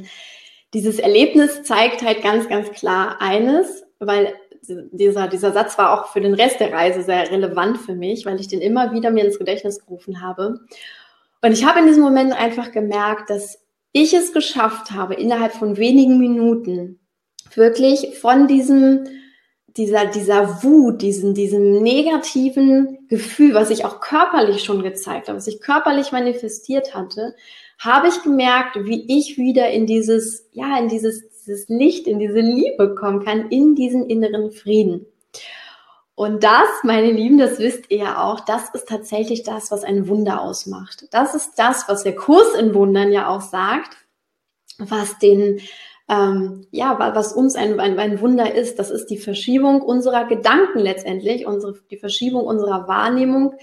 dieses 0.74 1.00
Erlebnis 1.00 1.63
zeigt 1.63 2.01
halt 2.01 2.22
ganz, 2.22 2.48
ganz 2.48 2.72
klar 2.72 3.22
eines, 3.22 3.84
weil 4.00 4.34
dieser, 4.67 5.27
dieser 5.27 5.53
Satz 5.53 5.77
war 5.77 5.94
auch 5.94 6.12
für 6.12 6.22
den 6.22 6.34
Rest 6.34 6.60
der 6.60 6.74
Reise 6.74 7.03
sehr 7.03 7.32
relevant 7.32 7.77
für 7.77 7.96
mich, 7.96 8.25
weil 8.25 8.39
ich 8.39 8.48
den 8.48 8.62
immer 8.62 8.91
wieder 8.91 9.12
mir 9.12 9.25
ins 9.25 9.39
Gedächtnis 9.39 9.79
gerufen 9.79 10.22
habe. 10.22 10.60
Und 11.41 11.51
ich 11.51 11.65
habe 11.65 11.79
in 11.79 11.88
diesem 11.88 12.03
Moment 12.03 12.34
einfach 12.34 12.72
gemerkt, 12.72 13.29
dass 13.29 13.60
ich 13.91 14.13
es 14.13 14.34
geschafft 14.34 14.91
habe, 14.91 15.15
innerhalb 15.15 15.53
von 15.53 15.77
wenigen 15.77 16.20
Minuten 16.20 17.00
wirklich 17.56 18.17
von 18.20 18.48
diesem 18.48 19.06
dieser, 19.77 20.05
dieser 20.05 20.63
Wut, 20.63 21.01
diesen, 21.01 21.34
diesem 21.34 21.81
negativen 21.81 23.07
Gefühl, 23.07 23.53
was 23.53 23.69
ich 23.69 23.86
auch 23.86 24.00
körperlich 24.00 24.63
schon 24.63 24.81
gezeigt 24.81 25.27
habe, 25.27 25.38
was 25.38 25.48
ich 25.48 25.62
körperlich 25.62 26.12
manifestiert 26.12 26.96
hatte, 26.96 27.36
habe 27.79 28.07
ich 28.07 28.24
gemerkt, 28.24 28.75
wie 28.86 29.05
ich 29.19 29.38
wieder 29.38 29.69
in 29.69 29.86
dieses, 29.86 30.50
ja, 30.51 30.77
in 30.79 30.89
dieses, 30.89 31.29
dieses 31.29 31.69
Licht, 31.69 32.07
in 32.07 32.19
diese 32.19 32.39
Liebe 32.39 32.96
kommen 32.96 33.24
kann, 33.24 33.50
in 33.50 33.75
diesen 33.75 34.10
inneren 34.10 34.51
Frieden. 34.51 35.05
Und 36.15 36.43
das, 36.43 36.67
meine 36.81 37.12
Lieben, 37.12 37.38
das 37.38 37.60
wisst 37.60 37.91
ihr 37.91 38.00
ja 38.00 38.24
auch, 38.24 38.39
das 38.39 38.72
ist 38.72 38.88
tatsächlich 38.88 39.43
das, 39.43 39.69
was 39.69 39.84
ein 39.84 40.07
Wunder 40.07 40.41
ausmacht. 40.41 41.05
Das 41.12 41.36
ist 41.36 41.53
das, 41.57 41.88
was 41.88 42.01
der 42.01 42.15
Kurs 42.15 42.55
in 42.55 42.74
Wundern 42.74 43.12
ja 43.12 43.27
auch 43.27 43.41
sagt, 43.41 43.98
was 44.79 45.19
den, 45.19 45.60
ähm, 46.09 46.67
ja, 46.71 46.97
was 46.99 47.33
uns 47.33 47.55
ein, 47.55 47.79
ein, 47.79 47.99
ein 47.99 48.21
Wunder 48.21 48.53
ist. 48.53 48.79
Das 48.79 48.91
ist 48.91 49.07
die 49.07 49.17
Verschiebung 49.17 49.81
unserer 49.81 50.25
Gedanken 50.25 50.79
letztendlich, 50.79 51.45
unsere, 51.45 51.75
die 51.91 51.97
Verschiebung 51.97 52.45
unserer 52.45 52.87
Wahrnehmung 52.87 53.55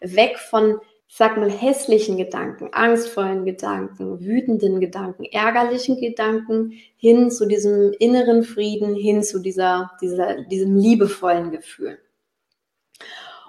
weg 0.00 0.38
von 0.38 0.80
sag 1.12 1.36
mal, 1.36 1.50
hässlichen 1.50 2.16
Gedanken, 2.16 2.68
angstvollen 2.72 3.44
Gedanken, 3.44 4.20
wütenden 4.20 4.78
Gedanken, 4.78 5.24
ärgerlichen 5.24 6.00
Gedanken 6.00 6.74
hin 6.96 7.32
zu 7.32 7.46
diesem 7.46 7.92
inneren 7.98 8.44
Frieden, 8.44 8.94
hin 8.94 9.24
zu 9.24 9.40
dieser, 9.40 9.90
dieser, 10.00 10.42
diesem 10.44 10.76
liebevollen 10.76 11.50
Gefühl. 11.50 11.98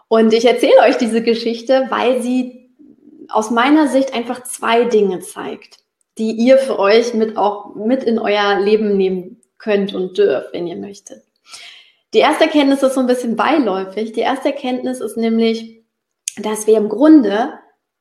Und 0.07 0.33
ich 0.33 0.45
erzähle 0.45 0.81
euch 0.87 0.97
diese 0.97 1.21
Geschichte, 1.21 1.85
weil 1.89 2.21
sie 2.23 2.71
aus 3.29 3.51
meiner 3.51 3.87
Sicht 3.87 4.13
einfach 4.13 4.43
zwei 4.43 4.85
Dinge 4.85 5.19
zeigt, 5.19 5.77
die 6.17 6.31
ihr 6.31 6.57
für 6.57 6.79
euch 6.79 7.13
mit 7.13 7.37
auch 7.37 7.75
mit 7.75 8.03
in 8.03 8.19
euer 8.19 8.59
Leben 8.59 8.97
nehmen 8.97 9.41
könnt 9.57 9.93
und 9.93 10.17
dürft, 10.17 10.53
wenn 10.53 10.67
ihr 10.67 10.75
möchtet. 10.75 11.23
Die 12.13 12.19
erste 12.19 12.45
Erkenntnis 12.45 12.83
ist 12.83 12.95
so 12.95 12.99
ein 12.99 13.07
bisschen 13.07 13.35
beiläufig. 13.35 14.11
Die 14.11 14.19
erste 14.19 14.49
Erkenntnis 14.49 14.99
ist 14.99 15.15
nämlich, 15.15 15.81
dass 16.37 16.67
wir 16.67 16.77
im 16.77 16.89
Grunde, 16.89 17.53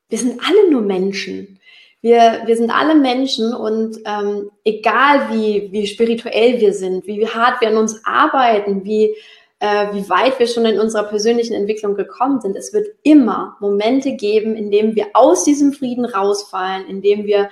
wir 0.09 0.17
sind 0.17 0.41
alle 0.45 0.69
nur 0.69 0.81
Menschen. 0.81 1.59
Wir, 2.01 2.41
wir 2.45 2.57
sind 2.57 2.71
alle 2.71 2.95
Menschen 2.95 3.53
und 3.53 3.99
ähm, 4.05 4.49
egal 4.65 5.29
wie, 5.31 5.69
wie 5.71 5.85
spirituell 5.85 6.59
wir 6.59 6.73
sind, 6.73 7.05
wie 7.05 7.27
hart 7.27 7.61
wir 7.61 7.69
an 7.69 7.77
uns 7.77 8.01
arbeiten, 8.03 8.83
wie, 8.83 9.15
äh, 9.59 9.93
wie 9.93 10.09
weit 10.09 10.39
wir 10.39 10.47
schon 10.47 10.65
in 10.65 10.79
unserer 10.79 11.03
persönlichen 11.03 11.53
Entwicklung 11.53 11.93
gekommen 11.93 12.41
sind, 12.41 12.57
es 12.57 12.73
wird 12.73 12.87
immer 13.03 13.55
Momente 13.59 14.13
geben, 14.13 14.55
in 14.55 14.71
denen 14.71 14.95
wir 14.95 15.09
aus 15.13 15.43
diesem 15.43 15.73
Frieden 15.73 16.05
rausfallen, 16.05 16.87
in 16.87 17.03
dem 17.03 17.25
wir 17.25 17.51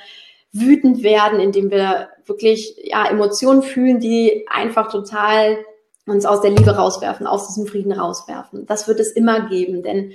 wütend 0.52 1.04
werden, 1.04 1.40
in 1.40 1.52
dem 1.52 1.72
wir 1.72 2.10
wirklich 2.26 2.76
ja, 2.84 3.08
Emotionen 3.10 3.62
fühlen, 3.62 4.00
die 4.00 4.46
einfach 4.50 4.92
total 4.92 5.58
uns 6.06 6.26
aus 6.26 6.42
der 6.42 6.52
Liebe 6.52 6.72
rauswerfen, 6.72 7.28
aus 7.28 7.48
diesem 7.48 7.68
Frieden 7.68 7.92
rauswerfen. 7.92 8.66
Das 8.66 8.88
wird 8.88 9.00
es 9.00 9.12
immer 9.12 9.48
geben, 9.48 9.84
denn 9.84 10.14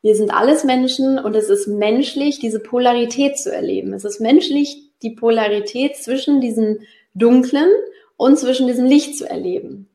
wir 0.00 0.16
sind 0.16 0.32
alles 0.34 0.64
Menschen 0.64 1.18
und 1.18 1.34
es 1.34 1.48
ist 1.48 1.66
menschlich, 1.66 2.38
diese 2.40 2.60
Polarität 2.60 3.38
zu 3.38 3.52
erleben. 3.52 3.92
Es 3.92 4.04
ist 4.04 4.20
menschlich, 4.20 4.90
die 5.02 5.10
Polarität 5.10 5.96
zwischen 5.96 6.40
diesem 6.40 6.80
Dunklen 7.14 7.70
und 8.16 8.38
zwischen 8.38 8.66
diesem 8.66 8.84
Licht 8.84 9.16
zu 9.16 9.28
erleben. 9.28 9.88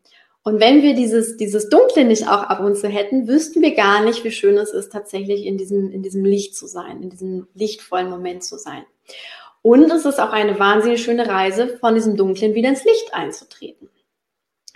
Und 0.44 0.62
wenn 0.62 0.82
wir 0.82 0.94
dieses, 0.94 1.36
dieses 1.36 1.68
Dunkle 1.68 2.06
nicht 2.06 2.24
auch 2.30 2.44
ab 2.44 2.62
und 2.62 2.78
zu 2.78 2.88
hätten, 2.88 3.28
wüssten 3.28 3.62
wir 3.62 3.76
gar 3.76 4.04
nicht, 4.06 4.24
wie 4.24 4.32
schön 4.32 4.58
es 4.58 4.70
ist, 4.70 4.94
tatsächlich 4.94 5.46
in 5.46 5.58
diesem, 5.58 5.92
in 5.92 6.04
diesem 6.04 6.24
Licht 6.24 6.56
zu 6.56 6.68
sein, 6.68 7.04
in 7.04 7.10
diesem 7.10 7.48
lichtvollen 7.54 8.10
Moment 8.10 8.46
zu 8.46 8.58
sein. 8.58 8.86
Und 9.68 9.92
es 9.92 10.06
ist 10.06 10.18
auch 10.18 10.32
eine 10.32 10.58
wahnsinnig 10.60 11.04
schöne 11.04 11.28
Reise, 11.28 11.78
von 11.80 11.94
diesem 11.94 12.16
Dunklen 12.16 12.54
wieder 12.54 12.70
ins 12.70 12.86
Licht 12.86 13.14
einzutreten. 13.14 13.90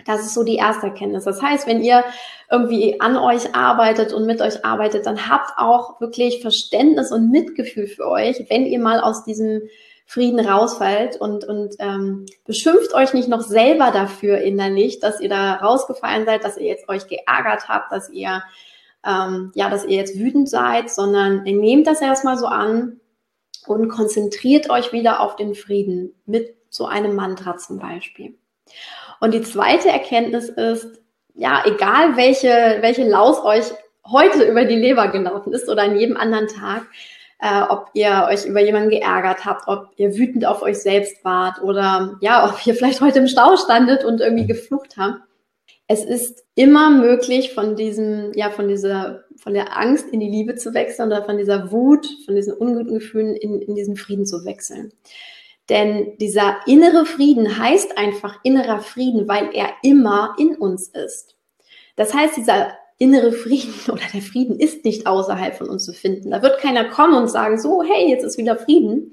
Das 0.04 0.20
ist 0.20 0.34
so 0.34 0.44
die 0.44 0.56
erste 0.56 0.88
Erkenntnis. 0.88 1.24
Das 1.24 1.40
heißt, 1.40 1.66
wenn 1.66 1.80
ihr 1.80 2.04
irgendwie 2.50 3.00
an 3.00 3.16
euch 3.16 3.54
arbeitet 3.54 4.12
und 4.12 4.26
mit 4.26 4.42
euch 4.42 4.66
arbeitet, 4.66 5.06
dann 5.06 5.30
habt 5.30 5.52
auch 5.56 5.98
wirklich 6.02 6.42
Verständnis 6.42 7.10
und 7.10 7.30
Mitgefühl 7.30 7.86
für 7.86 8.06
euch, 8.06 8.44
wenn 8.50 8.66
ihr 8.66 8.78
mal 8.80 9.00
aus 9.00 9.24
diesem 9.24 9.62
Frieden 10.04 10.40
rausfällt 10.46 11.16
und, 11.16 11.44
und 11.46 11.76
ähm, 11.78 12.26
beschimpft 12.44 12.92
euch 12.92 13.14
nicht 13.14 13.28
noch 13.28 13.40
selber 13.40 13.92
dafür 13.92 14.42
innerlich, 14.42 15.00
dass 15.00 15.20
ihr 15.20 15.30
da 15.30 15.54
rausgefallen 15.54 16.26
seid, 16.26 16.44
dass 16.44 16.58
ihr 16.58 16.66
jetzt 16.66 16.90
euch 16.90 17.06
geärgert 17.06 17.66
habt, 17.66 17.92
dass 17.92 18.10
ihr 18.10 18.42
ähm, 19.06 19.52
ja, 19.54 19.70
dass 19.70 19.86
ihr 19.86 19.96
jetzt 19.96 20.18
wütend 20.18 20.50
seid, 20.50 20.90
sondern 20.90 21.44
nehmt 21.44 21.86
das 21.86 22.02
erstmal 22.02 22.36
so 22.36 22.44
an 22.44 23.00
und 23.66 23.88
konzentriert 23.88 24.70
euch 24.70 24.92
wieder 24.92 25.20
auf 25.20 25.36
den 25.36 25.54
Frieden 25.54 26.14
mit 26.26 26.54
so 26.70 26.86
einem 26.86 27.14
Mantra 27.14 27.56
zum 27.56 27.78
Beispiel. 27.78 28.34
Und 29.20 29.34
die 29.34 29.42
zweite 29.42 29.88
Erkenntnis 29.88 30.48
ist, 30.48 31.00
ja, 31.34 31.62
egal 31.64 32.16
welche, 32.16 32.78
welche 32.80 33.08
Laus 33.08 33.44
euch 33.44 33.72
heute 34.10 34.44
über 34.44 34.64
die 34.64 34.76
Leber 34.76 35.08
gelaufen 35.08 35.52
ist 35.52 35.68
oder 35.68 35.82
an 35.82 35.98
jedem 35.98 36.16
anderen 36.16 36.48
Tag, 36.48 36.86
äh, 37.40 37.62
ob 37.68 37.90
ihr 37.94 38.28
euch 38.30 38.44
über 38.44 38.60
jemanden 38.60 38.90
geärgert 38.90 39.44
habt, 39.44 39.68
ob 39.68 39.90
ihr 39.96 40.16
wütend 40.16 40.44
auf 40.44 40.62
euch 40.62 40.78
selbst 40.78 41.24
wart 41.24 41.60
oder 41.62 42.16
ja, 42.20 42.48
ob 42.48 42.66
ihr 42.66 42.74
vielleicht 42.74 43.00
heute 43.00 43.20
im 43.20 43.28
Stau 43.28 43.56
standet 43.56 44.04
und 44.04 44.20
irgendwie 44.20 44.46
geflucht 44.46 44.96
habt. 44.96 45.20
Es 45.88 46.04
ist 46.04 46.44
immer 46.54 46.90
möglich, 46.90 47.52
von 47.52 47.76
diesem, 47.76 48.32
ja, 48.34 48.50
von 48.50 48.68
dieser, 48.68 49.24
von 49.42 49.54
der 49.54 49.76
Angst 49.76 50.06
in 50.12 50.20
die 50.20 50.28
Liebe 50.28 50.54
zu 50.54 50.72
wechseln 50.72 51.08
oder 51.08 51.24
von 51.24 51.36
dieser 51.36 51.72
Wut, 51.72 52.06
von 52.24 52.36
diesen 52.36 52.54
unguten 52.54 52.94
Gefühlen 52.94 53.34
in, 53.34 53.60
in 53.60 53.74
diesen 53.74 53.96
Frieden 53.96 54.24
zu 54.24 54.44
wechseln. 54.44 54.92
Denn 55.68 56.16
dieser 56.18 56.60
innere 56.66 57.04
Frieden 57.06 57.58
heißt 57.58 57.98
einfach 57.98 58.38
innerer 58.44 58.80
Frieden, 58.80 59.26
weil 59.26 59.50
er 59.52 59.70
immer 59.82 60.36
in 60.38 60.54
uns 60.54 60.88
ist. 60.88 61.34
Das 61.96 62.14
heißt, 62.14 62.36
dieser 62.36 62.72
innere 62.98 63.32
Frieden 63.32 63.74
oder 63.88 64.02
der 64.12 64.22
Frieden 64.22 64.60
ist 64.60 64.84
nicht 64.84 65.08
außerhalb 65.08 65.56
von 65.56 65.68
uns 65.68 65.84
zu 65.84 65.92
finden. 65.92 66.30
Da 66.30 66.40
wird 66.40 66.60
keiner 66.60 66.84
kommen 66.84 67.14
und 67.14 67.28
sagen, 67.28 67.58
so, 67.58 67.82
hey, 67.82 68.08
jetzt 68.10 68.24
ist 68.24 68.38
wieder 68.38 68.56
Frieden, 68.56 69.12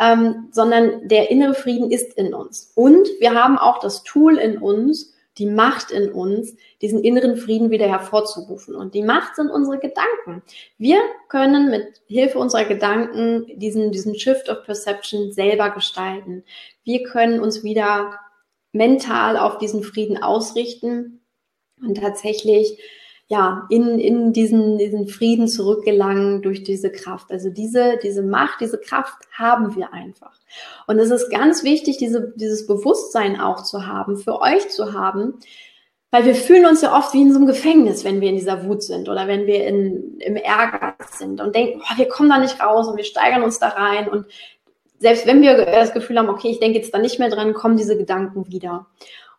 ähm, 0.00 0.48
sondern 0.50 1.06
der 1.06 1.30
innere 1.30 1.54
Frieden 1.54 1.92
ist 1.92 2.14
in 2.18 2.34
uns. 2.34 2.72
Und 2.74 3.06
wir 3.20 3.34
haben 3.34 3.58
auch 3.58 3.78
das 3.78 4.02
Tool 4.02 4.38
in 4.38 4.58
uns, 4.58 5.12
die 5.42 5.50
Macht 5.50 5.90
in 5.90 6.12
uns, 6.12 6.54
diesen 6.82 7.02
inneren 7.02 7.36
Frieden 7.36 7.70
wieder 7.70 7.88
hervorzurufen. 7.88 8.76
Und 8.76 8.94
die 8.94 9.02
Macht 9.02 9.34
sind 9.34 9.50
unsere 9.50 9.80
Gedanken. 9.80 10.42
Wir 10.78 11.00
können 11.28 11.68
mit 11.68 12.00
Hilfe 12.06 12.38
unserer 12.38 12.64
Gedanken 12.64 13.46
diesen, 13.58 13.90
diesen 13.90 14.16
Shift 14.16 14.48
of 14.48 14.62
Perception 14.62 15.32
selber 15.32 15.70
gestalten. 15.70 16.44
Wir 16.84 17.02
können 17.02 17.40
uns 17.40 17.64
wieder 17.64 18.20
mental 18.70 19.36
auf 19.36 19.58
diesen 19.58 19.82
Frieden 19.82 20.22
ausrichten 20.22 21.20
und 21.80 21.96
tatsächlich 21.98 22.78
ja, 23.32 23.66
in, 23.70 23.98
in 23.98 24.34
diesen, 24.34 24.76
diesen 24.76 25.08
Frieden 25.08 25.48
zurückgelangen 25.48 26.42
durch 26.42 26.64
diese 26.64 26.92
Kraft. 26.92 27.32
Also 27.32 27.48
diese, 27.48 27.98
diese 28.02 28.22
Macht, 28.22 28.60
diese 28.60 28.76
Kraft 28.76 29.16
haben 29.32 29.74
wir 29.74 29.94
einfach. 29.94 30.38
Und 30.86 30.98
es 30.98 31.10
ist 31.10 31.30
ganz 31.30 31.64
wichtig, 31.64 31.96
diese, 31.96 32.34
dieses 32.36 32.66
Bewusstsein 32.66 33.40
auch 33.40 33.62
zu 33.62 33.86
haben, 33.86 34.18
für 34.18 34.42
euch 34.42 34.68
zu 34.68 34.92
haben, 34.92 35.38
weil 36.10 36.26
wir 36.26 36.34
fühlen 36.34 36.66
uns 36.66 36.82
ja 36.82 36.94
oft 36.94 37.14
wie 37.14 37.22
in 37.22 37.32
so 37.32 37.38
einem 37.38 37.46
Gefängnis, 37.46 38.04
wenn 38.04 38.20
wir 38.20 38.28
in 38.28 38.36
dieser 38.36 38.66
Wut 38.66 38.82
sind 38.82 39.08
oder 39.08 39.26
wenn 39.26 39.46
wir 39.46 39.66
in, 39.66 40.18
im 40.18 40.36
Ärger 40.36 40.94
sind 41.10 41.40
und 41.40 41.56
denken, 41.56 41.78
boah, 41.78 41.96
wir 41.96 42.08
kommen 42.08 42.28
da 42.28 42.36
nicht 42.36 42.60
raus 42.60 42.86
und 42.86 42.98
wir 42.98 43.04
steigern 43.04 43.44
uns 43.44 43.58
da 43.58 43.68
rein. 43.68 44.10
Und 44.10 44.26
selbst 44.98 45.26
wenn 45.26 45.40
wir 45.40 45.56
das 45.56 45.94
Gefühl 45.94 46.18
haben, 46.18 46.28
okay, 46.28 46.50
ich 46.50 46.60
denke 46.60 46.76
jetzt 46.76 46.92
da 46.92 46.98
nicht 46.98 47.18
mehr 47.18 47.30
dran, 47.30 47.54
kommen 47.54 47.78
diese 47.78 47.96
Gedanken 47.96 48.46
wieder. 48.52 48.88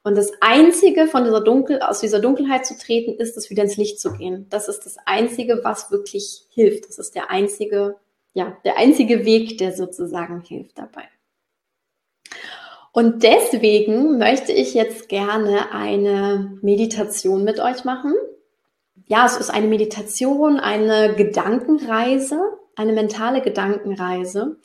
Und 0.04 0.18
das 0.18 0.32
Einzige, 0.42 1.08
von 1.08 1.24
dieser 1.24 1.42
Dunkel, 1.42 1.82
aus 1.82 2.02
dieser 2.02 2.20
Dunkelheit 2.20 2.66
zu 2.66 2.78
treten, 2.78 3.14
ist 3.18 3.38
es 3.38 3.50
wieder 3.50 3.64
ins 3.64 3.78
Licht 3.78 4.02
zu 4.02 4.12
gehen. 4.12 4.48
Das 4.50 4.68
ist 4.68 4.82
das 4.82 4.98
Einzige, 5.06 5.62
was 5.64 5.92
wirklich 5.92 6.46
hilft. 6.50 6.90
Das 6.90 7.00
ist 7.00 7.16
der 7.16 7.32
einzige, 7.32 7.96
ja, 8.34 8.58
der 8.66 8.78
einzige 8.78 9.24
Weg, 9.24 9.58
der 9.60 9.72
sozusagen 9.72 10.42
hilft 10.42 10.78
dabei. 10.78 11.04
Und 12.92 13.24
deswegen 13.24 14.20
möchte 14.20 14.52
ich 14.52 14.74
jetzt 14.74 15.08
gerne 15.08 15.72
eine 15.72 16.60
Meditation 16.62 17.44
mit 17.44 17.60
euch 17.60 17.86
machen. 17.86 18.14
Ja, 19.08 19.26
es 19.26 19.38
ist 19.38 19.50
eine 19.50 19.68
Meditation, 19.68 20.60
eine 20.60 21.16
Gedankenreise, 21.16 22.40
eine 22.76 22.94
mentale 22.94 23.42
Gedankenreise. 23.42 24.58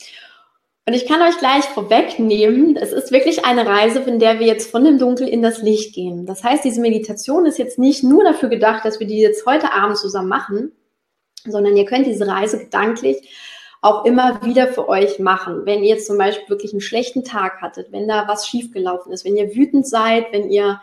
Und 0.88 0.95
ich 0.95 1.07
kann 1.07 1.21
euch 1.21 1.37
gleich 1.37 1.66
vorwegnehmen, 1.66 2.75
es 2.76 2.95
ist 2.95 3.12
wirklich 3.12 3.45
eine 3.45 3.66
Reise, 3.66 3.99
in 3.99 4.18
der 4.18 4.40
wir 4.40 4.47
jetzt 4.47 4.71
von 4.71 4.85
dem 4.85 4.99
Dunkel 4.99 5.28
in 5.28 5.42
das 5.42 5.61
Licht 5.61 5.95
gehen. 5.95 6.25
Das 6.25 6.42
heißt, 6.42 6.64
diese 6.64 6.80
Meditation 6.80 7.45
ist 7.45 7.59
jetzt 7.59 7.78
nicht 7.78 8.02
nur 8.02 8.25
dafür 8.25 8.49
gedacht, 8.49 8.87
dass 8.87 8.99
wir 8.99 9.07
die 9.07 9.21
jetzt 9.21 9.45
heute 9.45 9.75
Abend 9.75 9.99
zusammen 9.99 10.30
machen, 10.30 10.73
sondern 11.45 11.76
ihr 11.76 11.85
könnt 11.85 12.07
diese 12.07 12.26
Reise 12.26 12.59
gedanklich 12.59 13.18
auch 13.83 14.07
immer 14.07 14.42
wieder 14.42 14.68
für 14.68 14.88
euch 14.88 15.18
machen. 15.18 15.66
Wenn 15.66 15.83
ihr 15.83 15.90
jetzt 15.90 16.07
zum 16.07 16.16
Beispiel 16.16 16.49
wirklich 16.49 16.73
einen 16.73 16.80
schlechten 16.80 17.23
Tag 17.23 17.61
hattet, 17.61 17.92
wenn 17.92 18.09
da 18.09 18.26
was 18.26 18.49
schiefgelaufen 18.49 19.12
ist, 19.12 19.26
wenn 19.26 19.37
ihr 19.37 19.54
wütend 19.54 19.87
seid, 19.87 20.33
wenn 20.33 20.49
ihr 20.49 20.80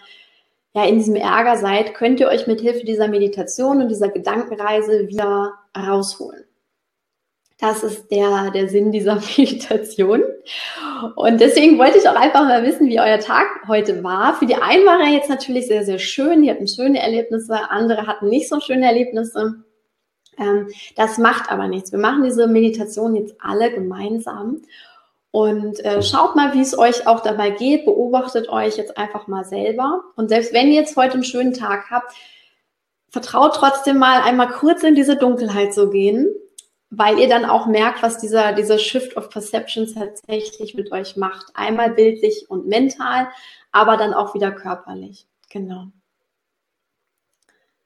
ja 0.75 0.85
in 0.85 0.99
diesem 0.99 1.15
Ärger 1.15 1.57
seid, 1.57 1.95
könnt 1.95 2.19
ihr 2.19 2.27
euch 2.27 2.45
mit 2.45 2.61
Hilfe 2.61 2.85
dieser 2.85 3.07
Meditation 3.07 3.81
und 3.81 3.89
dieser 3.89 4.09
Gedankenreise 4.09 5.07
wieder 5.07 5.53
rausholen. 5.75 6.44
Das 7.57 7.83
ist 7.83 8.11
der, 8.11 8.51
der 8.51 8.67
Sinn 8.67 8.91
dieser 8.91 9.15
Meditation. 9.37 10.23
Und 11.15 11.39
deswegen 11.39 11.77
wollte 11.77 11.97
ich 11.97 12.07
auch 12.07 12.15
einfach 12.15 12.43
mal 12.43 12.63
wissen, 12.63 12.89
wie 12.89 12.99
euer 12.99 13.19
Tag 13.19 13.47
heute 13.67 14.03
war. 14.03 14.33
Für 14.35 14.45
die 14.45 14.55
einen 14.55 14.85
war 14.85 14.99
er 14.99 15.09
jetzt 15.09 15.29
natürlich 15.29 15.67
sehr, 15.67 15.85
sehr 15.85 15.99
schön. 15.99 16.43
Die 16.43 16.51
hatten 16.51 16.67
schöne 16.67 17.01
Erlebnisse. 17.01 17.69
Andere 17.69 18.07
hatten 18.07 18.27
nicht 18.27 18.49
so 18.49 18.59
schöne 18.59 18.85
Erlebnisse. 18.85 19.63
Ähm, 20.37 20.67
das 20.97 21.17
macht 21.17 21.49
aber 21.49 21.67
nichts. 21.67 21.91
Wir 21.93 21.99
machen 21.99 22.23
diese 22.23 22.47
Meditation 22.47 23.15
jetzt 23.15 23.35
alle 23.39 23.71
gemeinsam. 23.71 24.61
Und 25.31 25.83
äh, 25.83 26.01
schaut 26.01 26.35
mal, 26.35 26.53
wie 26.53 26.61
es 26.61 26.77
euch 26.77 27.07
auch 27.07 27.21
dabei 27.21 27.51
geht. 27.51 27.85
Beobachtet 27.85 28.49
euch 28.49 28.75
jetzt 28.77 28.97
einfach 28.97 29.27
mal 29.27 29.45
selber. 29.45 30.03
Und 30.17 30.27
selbst 30.27 30.53
wenn 30.53 30.67
ihr 30.67 30.75
jetzt 30.81 30.97
heute 30.97 31.15
einen 31.15 31.23
schönen 31.23 31.53
Tag 31.53 31.89
habt, 31.89 32.13
vertraut 33.09 33.55
trotzdem 33.55 33.97
mal 33.97 34.21
einmal 34.21 34.49
kurz 34.49 34.83
in 34.83 34.95
diese 34.95 35.15
Dunkelheit 35.15 35.73
zu 35.73 35.89
gehen, 35.89 36.33
weil 36.97 37.19
ihr 37.19 37.27
dann 37.27 37.45
auch 37.45 37.67
merkt, 37.67 38.01
was 38.01 38.17
dieser, 38.17 38.53
dieser 38.53 38.79
Shift 38.79 39.17
of 39.17 39.29
Perception 39.29 39.87
tatsächlich 39.93 40.75
mit 40.75 40.91
euch 40.91 41.17
macht. 41.17 41.47
Einmal 41.53 41.91
bildlich 41.91 42.45
und 42.49 42.67
mental, 42.67 43.27
aber 43.71 43.97
dann 43.97 44.13
auch 44.13 44.33
wieder 44.33 44.51
körperlich. 44.51 45.27
Genau. 45.49 45.87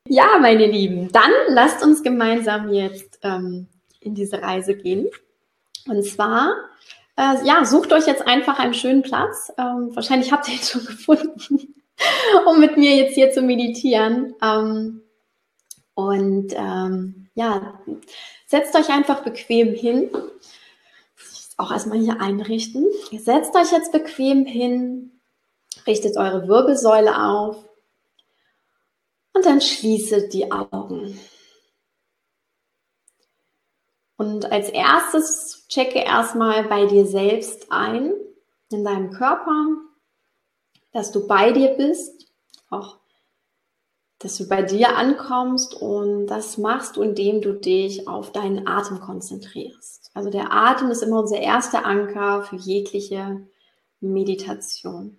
Ja, 0.08 0.38
meine 0.40 0.66
Lieben, 0.66 1.12
dann 1.12 1.32
lasst 1.50 1.84
uns 1.84 2.02
gemeinsam 2.04 2.74
jetzt 2.74 3.20
ähm, 3.24 3.68
in 4.00 4.16
diese 4.16 4.42
Reise 4.42 4.76
gehen. 4.76 5.08
Und 5.88 6.04
zwar, 6.04 6.56
äh, 7.16 7.46
ja, 7.46 7.64
sucht 7.66 7.94
euch 7.94 8.08
jetzt 8.08 8.26
einfach 8.26 8.60
einen 8.60 8.74
schönen 8.74 9.02
Platz. 9.02 9.52
Ähm, 9.58 9.92
wahrscheinlich 9.94 10.32
habt 10.32 10.48
ihr 10.48 10.56
ihn 10.56 10.62
schon 10.62 10.86
gefunden, 10.86 11.76
um 12.48 12.60
mit 12.60 12.78
mir 12.78 12.96
jetzt 12.96 13.14
hier 13.14 13.32
zu 13.32 13.42
meditieren. 13.42 14.36
Ähm, 14.42 15.02
und 15.94 16.54
ähm, 16.56 17.29
ja, 17.40 17.80
setzt 18.48 18.76
euch 18.76 18.90
einfach 18.90 19.24
bequem 19.24 19.74
hin. 19.74 20.12
Auch 21.56 21.72
erstmal 21.72 21.98
hier 21.98 22.20
einrichten. 22.20 22.86
Setzt 23.18 23.56
euch 23.56 23.72
jetzt 23.72 23.94
bequem 23.94 24.46
hin, 24.46 25.22
richtet 25.88 26.18
eure 26.18 26.50
Wirbelsäule 26.50 27.18
auf 27.18 27.64
und 29.34 29.46
dann 29.46 29.62
schließe 29.62 30.28
die 30.28 30.52
Augen. 30.52 31.18
Und 34.18 34.52
als 34.52 34.68
erstes 34.68 35.66
checke 35.70 36.00
erstmal 36.00 36.66
bei 36.66 36.88
dir 36.88 37.06
selbst 37.06 37.72
ein, 37.72 38.14
in 38.70 38.84
deinem 38.84 39.12
Körper, 39.12 39.78
dass 40.92 41.14
du 41.14 41.26
bei 41.26 41.54
dir 41.54 41.70
bist, 41.70 42.30
auch 42.70 42.99
dass 44.20 44.38
du 44.38 44.48
bei 44.48 44.62
dir 44.62 44.98
ankommst 44.98 45.74
und 45.74 46.28
das 46.28 46.58
machst 46.58 46.98
indem 46.98 47.42
du 47.42 47.54
dich 47.54 48.08
auf 48.08 48.32
deinen 48.32 48.68
Atem 48.68 49.00
konzentrierst. 49.00 50.12
Also 50.14 50.30
der 50.30 50.52
Atem 50.52 50.92
ist 50.92 51.02
immer 51.02 51.20
unser 51.20 51.40
erster 51.40 51.86
Anker 51.86 52.44
für 52.44 52.58
jegliche 52.58 53.48
Meditation. 54.02 55.18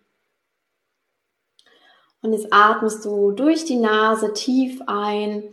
Und 2.22 2.34
jetzt 2.34 2.52
atmest 2.52 3.04
du 3.06 3.32
durch 3.32 3.64
die 3.64 3.78
Nase 3.78 4.34
tief 4.34 4.82
ein. 4.86 5.44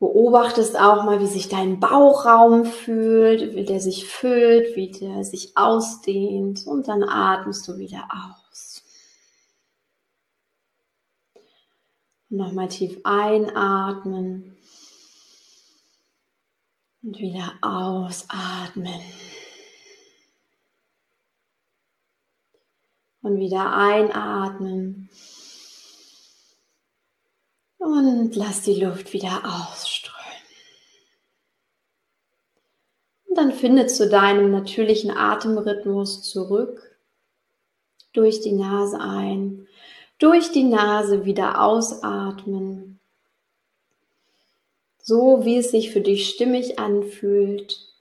Beobachtest 0.00 0.78
auch 0.78 1.04
mal, 1.04 1.20
wie 1.20 1.26
sich 1.26 1.48
dein 1.48 1.78
Bauchraum 1.78 2.64
fühlt, 2.64 3.54
wie 3.54 3.64
der 3.64 3.80
sich 3.80 4.08
füllt, 4.08 4.74
wie 4.74 4.90
der 4.90 5.22
sich 5.24 5.56
ausdehnt. 5.56 6.66
Und 6.66 6.88
dann 6.88 7.04
atmest 7.04 7.68
du 7.68 7.78
wieder 7.78 8.08
aus. 8.10 8.43
Nochmal 12.34 12.66
tief 12.66 12.98
einatmen. 13.04 14.56
Und 17.00 17.18
wieder 17.18 17.52
ausatmen. 17.62 19.00
Und 23.22 23.38
wieder 23.38 23.72
einatmen. 23.76 25.08
Und 27.78 28.34
lass 28.34 28.62
die 28.62 28.80
Luft 28.82 29.12
wieder 29.12 29.42
ausströmen. 29.44 30.24
Und 33.26 33.38
dann 33.38 33.52
finde 33.52 33.86
zu 33.86 34.08
deinem 34.08 34.50
natürlichen 34.50 35.12
Atemrhythmus 35.16 36.22
zurück. 36.22 36.98
Durch 38.12 38.40
die 38.40 38.52
Nase 38.52 38.98
ein, 38.98 39.68
durch 40.24 40.52
die 40.52 40.64
Nase 40.64 41.26
wieder 41.26 41.60
ausatmen. 41.60 42.98
So 45.02 45.44
wie 45.44 45.58
es 45.58 45.70
sich 45.70 45.90
für 45.92 46.00
dich 46.00 46.30
stimmig 46.30 46.78
anfühlt. 46.78 47.92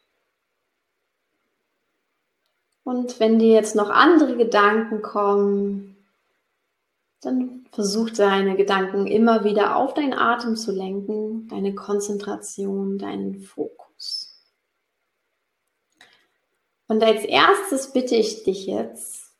Und 2.86 3.19
wenn 3.19 3.39
dir 3.39 3.51
jetzt 3.51 3.75
noch 3.75 3.89
andere 3.89 4.38
Gedanken 4.38 5.01
kommen, 5.01 5.97
dann 7.19 7.65
versuch 7.73 8.09
deine 8.09 8.55
Gedanken 8.55 9.05
immer 9.05 9.43
wieder 9.43 9.75
auf 9.75 9.93
deinen 9.93 10.13
Atem 10.13 10.55
zu 10.55 10.71
lenken, 10.71 11.49
deine 11.49 11.75
Konzentration, 11.75 12.97
deinen 12.97 13.41
Fokus. 13.41 14.41
Und 16.88 17.03
als 17.03 17.25
erstes 17.25 17.91
bitte 17.91 18.15
ich 18.15 18.45
dich 18.45 18.65
jetzt, 18.65 19.33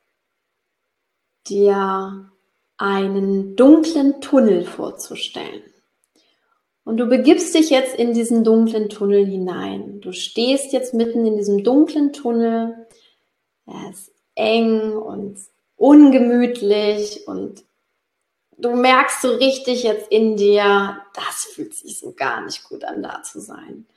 dir 1.48 2.33
einen 2.78 3.56
dunklen 3.56 4.22
Tunnel 4.22 4.64
vorzustellen. 4.64 5.64
Und 6.84 6.98
du 6.98 7.06
begibst 7.08 7.56
dich 7.56 7.70
jetzt 7.70 7.96
in 7.96 8.14
diesen 8.14 8.44
dunklen 8.44 8.90
Tunnel 8.90 9.26
hinein. 9.26 10.02
Du 10.02 10.12
stehst 10.12 10.74
jetzt 10.74 10.94
mitten 10.94 11.26
in 11.26 11.38
diesem 11.38 11.64
dunklen 11.64 12.12
Tunnel 12.12 12.84
er 13.66 13.90
ist 13.92 14.12
eng 14.36 14.94
und 14.94 15.40
ungemütlich 15.76 17.28
und 17.28 17.64
du 18.58 18.76
merkst 18.76 19.22
so 19.22 19.30
richtig 19.36 19.84
jetzt 19.84 20.12
in 20.12 20.36
dir, 20.36 21.02
das 21.14 21.46
fühlt 21.54 21.74
sich 21.74 22.00
so 22.00 22.14
gar 22.14 22.42
nicht 22.42 22.64
gut 22.66 22.84
an, 22.84 23.04
da 23.04 23.24
zu 23.24 23.40
sein. 23.40 23.88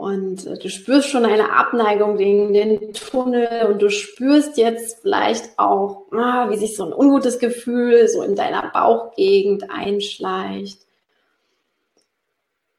Und 0.00 0.46
äh, 0.46 0.56
du 0.56 0.70
spürst 0.70 1.10
schon 1.10 1.26
eine 1.26 1.52
Abneigung 1.52 2.16
gegen 2.16 2.54
den 2.54 2.94
Tunnel 2.94 3.66
und 3.70 3.82
du 3.82 3.90
spürst 3.90 4.56
jetzt 4.56 5.00
vielleicht 5.02 5.58
auch, 5.58 6.06
ah, 6.12 6.48
wie 6.48 6.56
sich 6.56 6.74
so 6.74 6.86
ein 6.86 6.94
ungutes 6.94 7.38
Gefühl 7.38 8.08
so 8.08 8.22
in 8.22 8.34
deiner 8.34 8.70
Bauchgegend 8.70 9.70
einschleicht. 9.70 10.80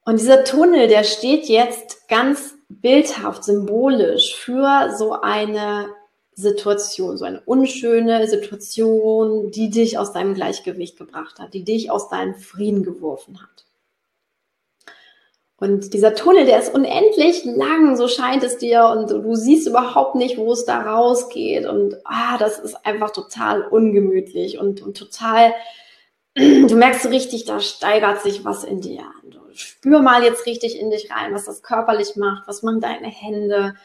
Und 0.04 0.18
dieser 0.18 0.42
Tunnel, 0.42 0.88
der 0.88 1.04
steht 1.04 1.44
jetzt 1.44 2.08
ganz 2.08 2.56
bildhaft, 2.68 3.44
symbolisch 3.44 4.34
für 4.34 4.92
so 4.98 5.12
eine 5.12 5.90
Situation, 6.34 7.18
so 7.18 7.24
eine 7.24 7.40
unschöne 7.42 8.26
Situation, 8.26 9.52
die 9.52 9.70
dich 9.70 9.96
aus 9.96 10.12
deinem 10.12 10.34
Gleichgewicht 10.34 10.98
gebracht 10.98 11.38
hat, 11.38 11.54
die 11.54 11.62
dich 11.62 11.88
aus 11.88 12.08
deinem 12.08 12.34
Frieden 12.34 12.82
geworfen 12.82 13.40
hat. 13.40 13.64
Und 15.62 15.94
dieser 15.94 16.16
Tunnel, 16.16 16.44
der 16.44 16.58
ist 16.58 16.74
unendlich 16.74 17.44
lang, 17.44 17.96
so 17.96 18.08
scheint 18.08 18.42
es 18.42 18.58
dir, 18.58 18.86
und 18.86 19.12
du 19.12 19.36
siehst 19.36 19.68
überhaupt 19.68 20.16
nicht, 20.16 20.36
wo 20.36 20.50
es 20.52 20.64
da 20.64 20.80
rausgeht. 20.80 21.66
Und 21.66 21.98
ah, 22.02 22.36
das 22.36 22.58
ist 22.58 22.84
einfach 22.84 23.10
total 23.12 23.62
ungemütlich 23.68 24.58
und, 24.58 24.82
und 24.82 24.96
total, 24.96 25.54
du 26.34 26.74
merkst 26.74 27.04
so 27.04 27.10
richtig, 27.10 27.44
da 27.44 27.60
steigert 27.60 28.22
sich 28.22 28.44
was 28.44 28.64
in 28.64 28.80
dir. 28.80 29.04
Spür 29.54 30.02
mal 30.02 30.24
jetzt 30.24 30.46
richtig 30.46 30.80
in 30.80 30.90
dich 30.90 31.12
rein, 31.12 31.32
was 31.32 31.44
das 31.44 31.62
körperlich 31.62 32.16
macht, 32.16 32.48
was 32.48 32.64
machen 32.64 32.80
deine 32.80 33.06
Hände, 33.06 33.76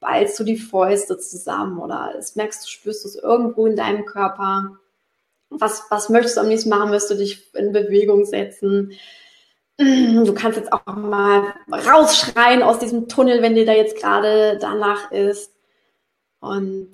ballst 0.00 0.36
du 0.40 0.42
die 0.42 0.56
Fäuste 0.56 1.16
zusammen 1.16 1.78
oder 1.78 2.12
es 2.18 2.34
merkst 2.34 2.64
du, 2.64 2.68
spürst 2.68 3.04
du 3.04 3.08
es 3.08 3.14
irgendwo 3.14 3.66
in 3.66 3.76
deinem 3.76 4.04
Körper. 4.04 4.78
Was, 5.48 5.84
was 5.90 6.08
möchtest 6.08 6.38
du 6.38 6.40
am 6.40 6.48
nächsten 6.48 6.70
machen? 6.70 6.90
Wirst 6.90 7.08
du 7.08 7.14
dich 7.14 7.54
in 7.54 7.70
Bewegung 7.70 8.24
setzen? 8.24 8.94
Du 9.80 10.34
kannst 10.34 10.58
jetzt 10.58 10.72
auch 10.74 10.84
mal 10.84 11.54
rausschreien 11.70 12.62
aus 12.62 12.78
diesem 12.80 13.08
Tunnel, 13.08 13.40
wenn 13.40 13.54
dir 13.54 13.64
da 13.64 13.72
jetzt 13.72 13.96
gerade 13.96 14.58
danach 14.60 15.10
ist. 15.10 15.54
Und 16.40 16.90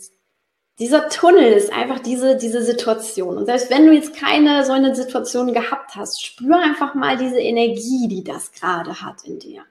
dieser 0.79 1.09
Tunnel 1.09 1.53
ist 1.53 1.73
einfach 1.73 1.99
diese, 1.99 2.37
diese 2.37 2.63
Situation. 2.63 3.39
Und 3.39 3.47
selbst 3.47 3.71
wenn 3.71 3.87
du 3.87 3.93
jetzt 3.93 4.15
keine 4.15 4.65
so 4.65 4.73
eine 4.73 4.95
Situation 4.95 5.53
gehabt 5.53 5.97
hast, 5.97 6.25
spür 6.25 6.59
einfach 6.59 6.95
mal 6.95 7.17
diese 7.17 7.41
Energie, 7.41 8.07
die 8.07 8.23
das 8.23 8.53
gerade 8.53 9.01
hat 9.01 9.25
in 9.25 9.41
dir. 9.41 9.63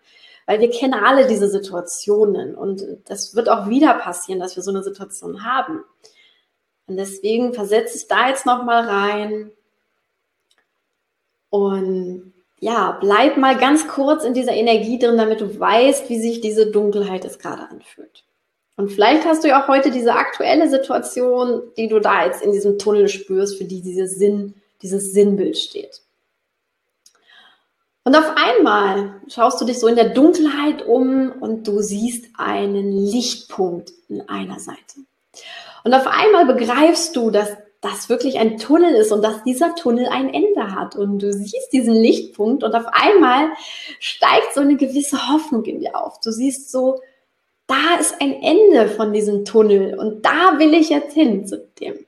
Weil 0.45 0.59
wir 0.59 0.69
kennen 0.69 0.93
alle 0.93 1.25
diese 1.25 1.49
Situationen 1.49 2.53
und 2.53 2.83
das 3.05 3.33
wird 3.33 3.47
auch 3.47 3.69
wieder 3.69 3.93
passieren, 3.93 4.41
dass 4.41 4.57
wir 4.57 4.63
so 4.63 4.71
eine 4.71 4.83
Situation 4.83 5.45
haben. 5.45 5.85
Und 6.87 6.97
deswegen 6.97 7.53
versetze 7.53 7.97
ich 7.97 8.07
da 8.07 8.27
jetzt 8.27 8.45
nochmal 8.45 8.83
rein 8.87 9.51
und 11.49 12.34
ja, 12.65 12.97
bleib 12.99 13.37
mal 13.37 13.55
ganz 13.57 13.87
kurz 13.87 14.23
in 14.23 14.33
dieser 14.33 14.53
Energie 14.53 14.97
drin, 14.97 15.17
damit 15.17 15.39
du 15.39 15.59
weißt, 15.59 16.09
wie 16.09 16.19
sich 16.19 16.41
diese 16.41 16.71
Dunkelheit 16.71 17.23
jetzt 17.23 17.39
gerade 17.39 17.69
anfühlt. 17.69 18.23
Und 18.75 18.89
vielleicht 18.91 19.23
hast 19.23 19.43
du 19.43 19.49
ja 19.49 19.61
auch 19.61 19.67
heute 19.67 19.91
diese 19.91 20.13
aktuelle 20.13 20.67
Situation, 20.67 21.61
die 21.77 21.87
du 21.87 21.99
da 21.99 22.25
jetzt 22.25 22.41
in 22.41 22.51
diesem 22.51 22.79
Tunnel 22.79 23.07
spürst, 23.07 23.59
für 23.59 23.65
die 23.65 23.81
dieser 23.81 24.07
Sinn, 24.07 24.55
dieses 24.81 25.13
Sinnbild 25.13 25.59
steht. 25.59 26.01
Und 28.03 28.15
auf 28.15 28.31
einmal 28.35 29.21
schaust 29.27 29.61
du 29.61 29.65
dich 29.65 29.79
so 29.79 29.85
in 29.85 29.95
der 29.95 30.09
Dunkelheit 30.09 30.87
um 30.87 31.33
und 31.39 31.67
du 31.67 31.81
siehst 31.81 32.25
einen 32.35 32.91
Lichtpunkt 32.91 33.93
in 34.09 34.27
einer 34.27 34.59
Seite. 34.59 35.01
Und 35.83 35.93
auf 35.93 36.07
einmal 36.07 36.47
begreifst 36.47 37.15
du, 37.15 37.29
dass 37.29 37.49
das 37.85 38.09
wirklich 38.09 38.39
ein 38.39 38.57
Tunnel 38.57 38.95
ist 38.95 39.11
und 39.11 39.21
dass 39.21 39.43
dieser 39.43 39.75
Tunnel 39.75 40.07
ein 40.07 40.33
Ende 40.33 40.73
hat. 40.73 40.95
Und 40.95 41.19
du 41.19 41.31
siehst 41.31 41.71
diesen 41.71 41.93
Lichtpunkt 41.93 42.63
und 42.63 42.73
auf 42.73 42.85
einmal 42.91 43.49
steigt 43.99 44.53
so 44.55 44.61
eine 44.61 44.75
gewisse 44.75 45.31
Hoffnung 45.31 45.63
in 45.65 45.79
dir 45.79 45.95
auf. 45.95 46.19
Du 46.19 46.31
siehst 46.31 46.71
so, 46.71 46.99
da 47.67 47.95
ist 47.99 48.15
ein 48.19 48.41
Ende 48.41 48.89
von 48.89 49.13
diesem 49.13 49.45
Tunnel 49.45 49.97
und 49.99 50.25
da 50.25 50.57
will 50.57 50.73
ich 50.73 50.89
jetzt 50.89 51.13
hin 51.13 51.45
zu 51.45 51.67
dem, 51.79 52.05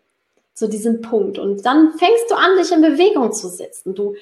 zu 0.53 0.67
diesem 0.67 1.01
Punkt. 1.01 1.37
Und 1.37 1.65
dann 1.65 1.93
fängst 1.97 2.29
du 2.29 2.35
an, 2.35 2.57
dich 2.57 2.71
in 2.71 2.81
Bewegung 2.81 3.31
zu 3.31 3.47
setzen. 3.47 3.93
Du 3.93 4.15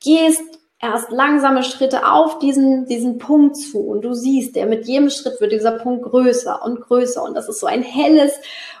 gehst 0.00 0.42
erst 0.80 1.10
langsame 1.10 1.62
Schritte 1.62 2.10
auf 2.10 2.38
diesen, 2.38 2.86
diesen 2.86 3.18
Punkt 3.18 3.56
zu 3.56 3.80
und 3.80 4.02
du 4.02 4.14
siehst, 4.14 4.56
der 4.56 4.66
mit 4.66 4.86
jedem 4.86 5.10
Schritt 5.10 5.40
wird 5.40 5.52
dieser 5.52 5.72
Punkt 5.72 6.04
größer 6.04 6.62
und 6.64 6.80
größer 6.80 7.22
und 7.22 7.34
das 7.34 7.48
ist 7.48 7.60
so 7.60 7.66
ein 7.66 7.82
helles, 7.82 8.32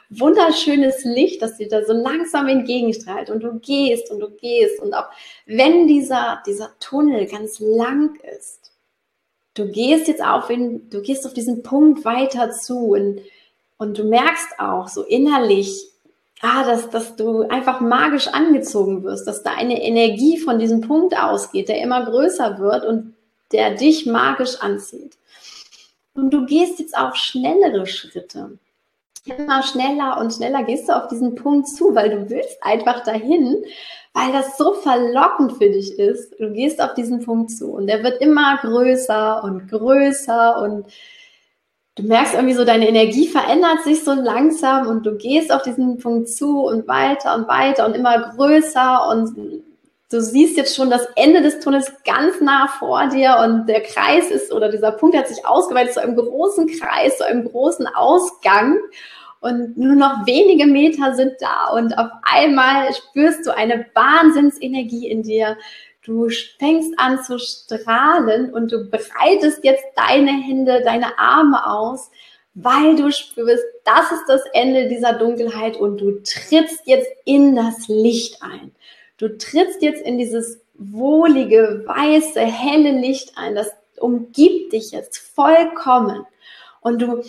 wunderschönes 0.08 1.04
Licht, 1.04 1.42
das 1.42 1.58
dir 1.58 1.68
da 1.68 1.84
so 1.84 1.92
langsam 1.92 2.48
entgegenstrahlt 2.48 3.30
und 3.30 3.42
du 3.42 3.58
gehst 3.60 4.10
und 4.10 4.20
du 4.20 4.30
gehst 4.30 4.80
und 4.80 4.94
auch 4.94 5.10
wenn 5.46 5.86
dieser, 5.86 6.42
dieser 6.46 6.70
Tunnel 6.80 7.26
ganz 7.26 7.60
lang 7.60 8.18
ist, 8.38 8.72
du 9.54 9.70
gehst 9.70 10.08
jetzt 10.08 10.24
auf 10.24 10.48
in, 10.48 10.88
du 10.88 11.02
gehst 11.02 11.26
auf 11.26 11.34
diesen 11.34 11.62
Punkt 11.62 12.04
weiter 12.06 12.50
zu 12.50 12.92
und, 12.92 13.20
und 13.76 13.98
du 13.98 14.04
merkst 14.04 14.58
auch 14.58 14.88
so 14.88 15.02
innerlich, 15.02 15.89
ah, 16.40 16.64
dass, 16.64 16.90
dass 16.90 17.16
du 17.16 17.42
einfach 17.42 17.80
magisch 17.80 18.28
angezogen 18.28 19.02
wirst, 19.02 19.26
dass 19.26 19.42
da 19.42 19.52
eine 19.52 19.82
Energie 19.82 20.38
von 20.38 20.58
diesem 20.58 20.80
Punkt 20.80 21.16
ausgeht, 21.16 21.68
der 21.68 21.80
immer 21.80 22.04
größer 22.04 22.58
wird 22.58 22.84
und 22.84 23.14
der 23.52 23.74
dich 23.74 24.06
magisch 24.06 24.60
anzieht. 24.60 25.16
Und 26.14 26.30
du 26.30 26.46
gehst 26.46 26.78
jetzt 26.78 26.96
auch 26.96 27.14
schnellere 27.14 27.86
Schritte. 27.86 28.58
Immer 29.24 29.62
schneller 29.62 30.18
und 30.18 30.32
schneller 30.32 30.64
gehst 30.64 30.88
du 30.88 30.96
auf 30.96 31.08
diesen 31.08 31.34
Punkt 31.34 31.68
zu, 31.68 31.94
weil 31.94 32.10
du 32.10 32.30
willst 32.30 32.62
einfach 32.62 33.04
dahin, 33.04 33.62
weil 34.14 34.32
das 34.32 34.56
so 34.56 34.72
verlockend 34.72 35.52
für 35.52 35.70
dich 35.70 35.98
ist. 35.98 36.34
Du 36.40 36.52
gehst 36.52 36.80
auf 36.80 36.94
diesen 36.94 37.24
Punkt 37.24 37.50
zu 37.50 37.72
und 37.72 37.86
der 37.86 38.02
wird 38.02 38.20
immer 38.22 38.58
größer 38.58 39.44
und 39.44 39.68
größer 39.68 40.62
und 40.62 40.86
du 41.96 42.02
merkst 42.04 42.34
irgendwie 42.34 42.54
so, 42.54 42.64
deine 42.64 42.88
Energie 42.88 43.28
verändert 43.28 43.82
sich 43.84 44.04
so 44.04 44.12
langsam 44.12 44.86
und 44.86 45.04
du 45.04 45.16
gehst 45.16 45.52
auf 45.52 45.62
diesen 45.62 45.98
Punkt 45.98 46.28
zu 46.28 46.62
und 46.62 46.86
weiter 46.88 47.34
und 47.34 47.48
weiter 47.48 47.86
und 47.86 47.94
immer 47.94 48.32
größer 48.34 49.08
und 49.08 49.62
du 50.10 50.20
siehst 50.20 50.56
jetzt 50.56 50.74
schon 50.74 50.90
das 50.90 51.06
Ende 51.16 51.42
des 51.42 51.60
Tunnels 51.60 51.92
ganz 52.04 52.40
nah 52.40 52.68
vor 52.78 53.08
dir 53.08 53.36
und 53.44 53.66
der 53.66 53.82
Kreis 53.82 54.30
ist 54.30 54.52
oder 54.52 54.70
dieser 54.70 54.92
Punkt 54.92 55.16
hat 55.16 55.28
sich 55.28 55.46
ausgeweitet 55.46 55.94
zu 55.94 56.02
einem 56.02 56.16
großen 56.16 56.66
Kreis, 56.66 57.18
zu 57.18 57.26
einem 57.26 57.48
großen 57.48 57.86
Ausgang 57.86 58.78
und 59.40 59.78
nur 59.78 59.94
noch 59.94 60.26
wenige 60.26 60.66
Meter 60.66 61.14
sind 61.14 61.32
da 61.40 61.70
und 61.72 61.96
auf 61.96 62.10
einmal 62.22 62.92
spürst 62.92 63.46
du 63.46 63.56
eine 63.56 63.86
Wahnsinnsenergie 63.94 65.08
in 65.08 65.22
dir. 65.22 65.56
Du 66.02 66.28
fängst 66.58 66.94
an 66.98 67.22
zu 67.22 67.38
strahlen 67.38 68.52
und 68.54 68.72
du 68.72 68.88
breitest 68.88 69.62
jetzt 69.64 69.84
deine 69.96 70.32
Hände, 70.32 70.82
deine 70.82 71.18
Arme 71.18 71.66
aus, 71.66 72.10
weil 72.54 72.96
du 72.96 73.12
spürst, 73.12 73.64
das 73.84 74.10
ist 74.10 74.24
das 74.26 74.42
Ende 74.52 74.88
dieser 74.88 75.12
Dunkelheit 75.12 75.76
und 75.76 75.98
du 75.98 76.22
trittst 76.22 76.86
jetzt 76.86 77.10
in 77.24 77.54
das 77.54 77.86
Licht 77.88 78.42
ein. 78.42 78.74
Du 79.18 79.36
trittst 79.36 79.82
jetzt 79.82 80.02
in 80.02 80.16
dieses 80.16 80.60
wohlige, 80.74 81.84
weiße, 81.86 82.40
helle 82.40 82.92
Licht 82.92 83.36
ein. 83.36 83.54
Das 83.54 83.70
umgibt 83.98 84.72
dich 84.72 84.92
jetzt 84.92 85.18
vollkommen. 85.18 86.26
Und 86.80 87.02
du 87.02 87.22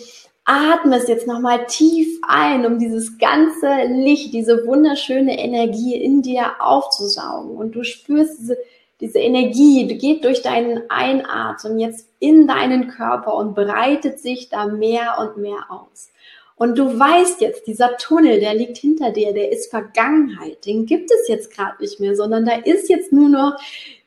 atmest 0.44 1.08
jetzt 1.08 1.26
nochmal 1.26 1.66
tief 1.66 2.18
ein, 2.26 2.66
um 2.66 2.78
dieses 2.78 3.18
ganze 3.18 3.84
Licht, 3.86 4.34
diese 4.34 4.66
wunderschöne 4.66 5.38
Energie 5.38 5.94
in 5.94 6.22
dir 6.22 6.60
aufzusaugen. 6.60 7.56
Und 7.56 7.72
du 7.72 7.84
spürst 7.84 8.40
diese, 8.40 8.58
diese 9.00 9.18
Energie, 9.18 9.86
die 9.86 9.98
geht 9.98 10.24
durch 10.24 10.42
deinen 10.42 10.82
Einatmen 10.90 11.78
jetzt 11.78 12.08
in 12.18 12.46
deinen 12.46 12.88
Körper 12.88 13.34
und 13.34 13.54
breitet 13.54 14.18
sich 14.18 14.48
da 14.48 14.66
mehr 14.66 15.16
und 15.18 15.36
mehr 15.40 15.66
aus. 15.68 16.10
Und 16.56 16.78
du 16.78 16.98
weißt 16.98 17.40
jetzt, 17.40 17.66
dieser 17.66 17.96
Tunnel, 17.96 18.38
der 18.38 18.54
liegt 18.54 18.78
hinter 18.78 19.10
dir, 19.10 19.32
der 19.32 19.50
ist 19.50 19.70
Vergangenheit. 19.70 20.64
Den 20.64 20.86
gibt 20.86 21.10
es 21.10 21.26
jetzt 21.26 21.52
gerade 21.52 21.80
nicht 21.80 21.98
mehr, 21.98 22.14
sondern 22.14 22.44
da 22.44 22.54
ist 22.54 22.88
jetzt 22.88 23.12
nur 23.12 23.28
noch 23.28 23.56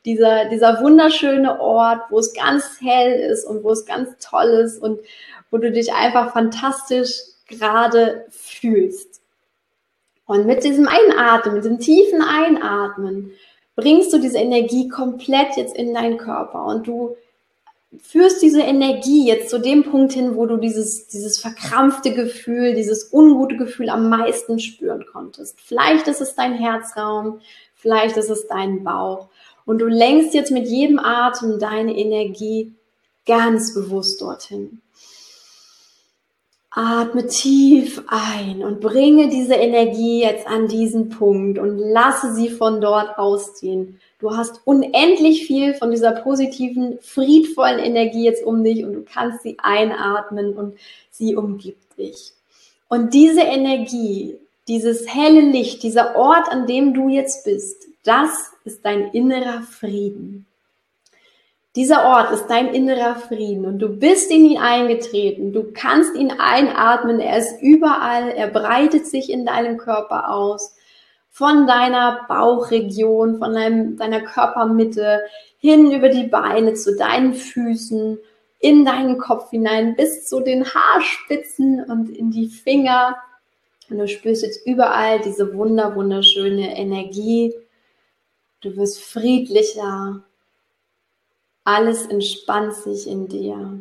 dieser, 0.06 0.48
dieser 0.48 0.80
wunderschöne 0.80 1.60
Ort, 1.60 2.02
wo 2.08 2.18
es 2.18 2.32
ganz 2.32 2.78
hell 2.80 3.12
ist 3.30 3.44
und 3.44 3.64
wo 3.64 3.72
es 3.72 3.84
ganz 3.84 4.08
toll 4.20 4.48
ist 4.64 4.80
und 4.80 5.00
wo 5.56 5.60
du 5.60 5.72
dich 5.72 5.94
einfach 5.94 6.34
fantastisch 6.34 7.14
gerade 7.48 8.26
fühlst. 8.28 9.22
Und 10.26 10.44
mit 10.44 10.64
diesem 10.64 10.86
Einatmen, 10.86 11.54
mit 11.54 11.64
dem 11.64 11.78
tiefen 11.78 12.20
Einatmen, 12.20 13.30
bringst 13.74 14.12
du 14.12 14.18
diese 14.18 14.36
Energie 14.36 14.88
komplett 14.88 15.56
jetzt 15.56 15.74
in 15.74 15.94
deinen 15.94 16.18
Körper 16.18 16.66
und 16.66 16.86
du 16.86 17.16
führst 18.02 18.42
diese 18.42 18.60
Energie 18.60 19.26
jetzt 19.26 19.48
zu 19.48 19.58
dem 19.58 19.84
Punkt 19.84 20.12
hin, 20.12 20.36
wo 20.36 20.44
du 20.44 20.58
dieses, 20.58 21.06
dieses 21.08 21.38
verkrampfte 21.38 22.12
Gefühl, 22.12 22.74
dieses 22.74 23.10
ungute 23.10 23.56
Gefühl 23.56 23.88
am 23.88 24.10
meisten 24.10 24.58
spüren 24.58 25.06
konntest. 25.10 25.58
Vielleicht 25.58 26.06
ist 26.06 26.20
es 26.20 26.34
dein 26.34 26.52
Herzraum, 26.52 27.40
vielleicht 27.76 28.18
ist 28.18 28.28
es 28.28 28.46
dein 28.46 28.84
Bauch. 28.84 29.28
Und 29.64 29.78
du 29.78 29.86
lenkst 29.86 30.34
jetzt 30.34 30.50
mit 30.50 30.68
jedem 30.68 30.98
Atem 30.98 31.58
deine 31.58 31.96
Energie 31.96 32.74
ganz 33.24 33.72
bewusst 33.72 34.20
dorthin. 34.20 34.82
Atme 36.78 37.26
tief 37.26 38.02
ein 38.06 38.62
und 38.62 38.82
bringe 38.82 39.30
diese 39.30 39.54
Energie 39.54 40.20
jetzt 40.20 40.46
an 40.46 40.68
diesen 40.68 41.08
Punkt 41.08 41.58
und 41.58 41.78
lasse 41.78 42.34
sie 42.34 42.50
von 42.50 42.82
dort 42.82 43.18
ausziehen. 43.18 43.98
Du 44.18 44.36
hast 44.36 44.60
unendlich 44.66 45.46
viel 45.46 45.72
von 45.72 45.90
dieser 45.90 46.12
positiven, 46.12 46.98
friedvollen 47.00 47.78
Energie 47.78 48.24
jetzt 48.24 48.44
um 48.44 48.62
dich 48.62 48.84
und 48.84 48.92
du 48.92 49.04
kannst 49.10 49.42
sie 49.42 49.56
einatmen 49.58 50.52
und 50.52 50.76
sie 51.10 51.34
umgibt 51.34 51.96
dich. 51.96 52.32
Und 52.88 53.14
diese 53.14 53.40
Energie, 53.40 54.36
dieses 54.68 55.08
helle 55.08 55.40
Licht, 55.40 55.82
dieser 55.82 56.14
Ort, 56.14 56.52
an 56.52 56.66
dem 56.66 56.92
du 56.92 57.08
jetzt 57.08 57.46
bist, 57.46 57.86
das 58.04 58.50
ist 58.64 58.84
dein 58.84 59.12
innerer 59.12 59.62
Frieden. 59.62 60.44
Dieser 61.76 62.06
Ort 62.06 62.32
ist 62.32 62.46
dein 62.46 62.72
innerer 62.72 63.16
Frieden 63.16 63.66
und 63.66 63.78
du 63.80 63.90
bist 63.90 64.30
in 64.30 64.46
ihn 64.46 64.58
eingetreten. 64.58 65.52
Du 65.52 65.72
kannst 65.74 66.16
ihn 66.16 66.30
einatmen. 66.30 67.20
Er 67.20 67.36
ist 67.36 67.60
überall. 67.60 68.30
Er 68.30 68.48
breitet 68.48 69.06
sich 69.06 69.30
in 69.30 69.44
deinem 69.44 69.76
Körper 69.76 70.30
aus. 70.30 70.74
Von 71.28 71.66
deiner 71.66 72.24
Bauchregion, 72.28 73.38
von 73.38 73.52
deinem, 73.52 73.98
deiner 73.98 74.22
Körpermitte 74.22 75.20
hin 75.58 75.92
über 75.92 76.08
die 76.08 76.26
Beine 76.26 76.72
zu 76.72 76.96
deinen 76.96 77.34
Füßen, 77.34 78.18
in 78.58 78.86
deinen 78.86 79.18
Kopf 79.18 79.50
hinein 79.50 79.96
bis 79.96 80.26
zu 80.26 80.40
den 80.40 80.64
Haarspitzen 80.64 81.84
und 81.84 82.08
in 82.08 82.30
die 82.30 82.48
Finger. 82.48 83.18
Und 83.90 83.98
du 83.98 84.08
spürst 84.08 84.42
jetzt 84.42 84.66
überall 84.66 85.20
diese 85.20 85.54
wunder, 85.54 85.94
wunderschöne 85.94 86.74
Energie. 86.78 87.54
Du 88.62 88.74
wirst 88.76 89.02
friedlicher, 89.02 90.24
alles 91.66 92.06
entspannt 92.06 92.74
sich 92.74 93.06
in 93.08 93.26
dir. 93.26 93.80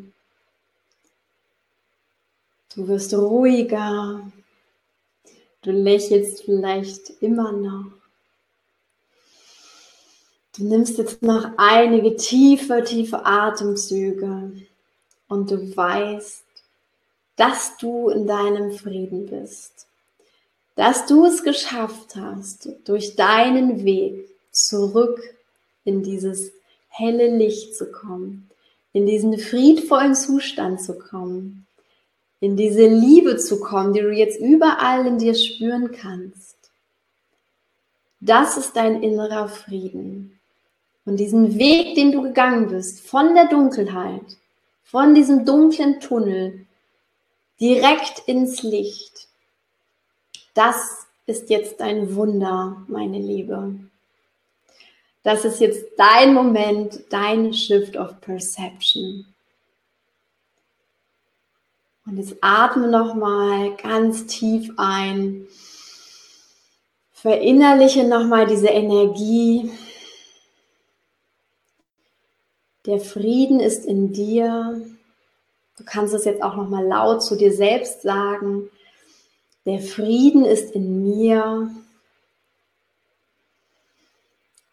Du 2.75 2.87
wirst 2.87 3.13
ruhiger. 3.13 4.31
Du 5.61 5.71
lächelst 5.71 6.43
vielleicht 6.43 7.11
immer 7.21 7.51
noch. 7.51 7.91
Du 10.57 10.63
nimmst 10.63 10.97
jetzt 10.97 11.21
noch 11.21 11.51
einige 11.57 12.15
tiefe, 12.15 12.83
tiefe 12.83 13.25
Atemzüge 13.25 14.51
und 15.27 15.51
du 15.51 15.75
weißt, 15.75 16.43
dass 17.35 17.77
du 17.77 18.09
in 18.09 18.25
deinem 18.25 18.71
Frieden 18.71 19.25
bist, 19.25 19.87
dass 20.75 21.05
du 21.05 21.25
es 21.25 21.43
geschafft 21.43 22.15
hast, 22.15 22.69
durch 22.85 23.15
deinen 23.15 23.83
Weg 23.83 24.29
zurück 24.51 25.19
in 25.83 26.03
dieses 26.03 26.51
helle 26.97 27.35
Licht 27.35 27.75
zu 27.75 27.91
kommen, 27.91 28.49
in 28.93 29.05
diesen 29.05 29.37
friedvollen 29.37 30.15
Zustand 30.15 30.81
zu 30.81 30.97
kommen, 30.97 31.67
in 32.39 32.55
diese 32.55 32.87
Liebe 32.87 33.37
zu 33.37 33.59
kommen, 33.59 33.93
die 33.93 34.01
du 34.01 34.11
jetzt 34.11 34.39
überall 34.39 35.05
in 35.05 35.17
dir 35.17 35.35
spüren 35.35 35.91
kannst. 35.91 36.55
Das 38.21 38.57
ist 38.57 38.75
dein 38.75 39.03
innerer 39.03 39.49
Frieden. 39.49 40.39
Und 41.05 41.17
diesen 41.17 41.59
Weg, 41.59 41.95
den 41.95 42.11
du 42.11 42.21
gegangen 42.21 42.69
bist, 42.69 43.05
von 43.07 43.35
der 43.35 43.47
Dunkelheit, 43.47 44.37
von 44.83 45.13
diesem 45.13 45.45
dunklen 45.45 45.99
Tunnel, 45.99 46.65
direkt 47.59 48.27
ins 48.27 48.63
Licht, 48.63 49.27
das 50.53 51.05
ist 51.25 51.49
jetzt 51.49 51.81
dein 51.81 52.15
Wunder, 52.15 52.83
meine 52.87 53.19
Liebe. 53.19 53.75
Das 55.25 55.43
ist 55.43 55.59
jetzt 55.59 55.83
dein 55.97 56.35
Moment, 56.35 57.01
dein 57.09 57.51
Shift 57.51 57.97
of 57.97 58.21
Perception. 58.21 59.25
Und 62.05 62.17
jetzt 62.17 62.35
atme 62.41 62.87
nochmal 62.87 63.75
ganz 63.75 64.27
tief 64.27 64.71
ein. 64.77 65.47
Verinnerliche 67.11 68.03
nochmal 68.03 68.45
diese 68.45 68.67
Energie. 68.67 69.71
Der 72.85 72.99
Frieden 72.99 73.59
ist 73.59 73.83
in 73.83 74.13
dir. 74.13 74.79
Du 75.79 75.85
kannst 75.85 76.13
es 76.13 76.25
jetzt 76.25 76.43
auch 76.43 76.55
nochmal 76.55 76.85
laut 76.85 77.23
zu 77.23 77.35
dir 77.35 77.51
selbst 77.51 78.03
sagen. 78.03 78.69
Der 79.65 79.79
Frieden 79.79 80.45
ist 80.45 80.75
in 80.75 81.01
mir. 81.01 81.71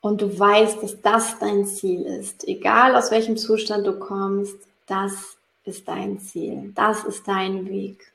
Und 0.03 0.21
du 0.21 0.39
weißt, 0.39 0.83
dass 0.83 1.01
das 1.01 1.39
dein 1.39 1.65
Ziel 1.65 2.03
ist, 2.03 2.47
egal 2.47 2.97
aus 2.97 3.11
welchem 3.11 3.37
Zustand 3.37 3.87
du 3.87 3.99
kommst, 3.99 4.57
das 4.87 5.39
ist 5.65 5.87
dein 5.87 6.19
Ziel, 6.19 6.73
das 6.75 7.05
ist 7.05 7.27
dein 7.27 7.69
Weg. 7.69 8.13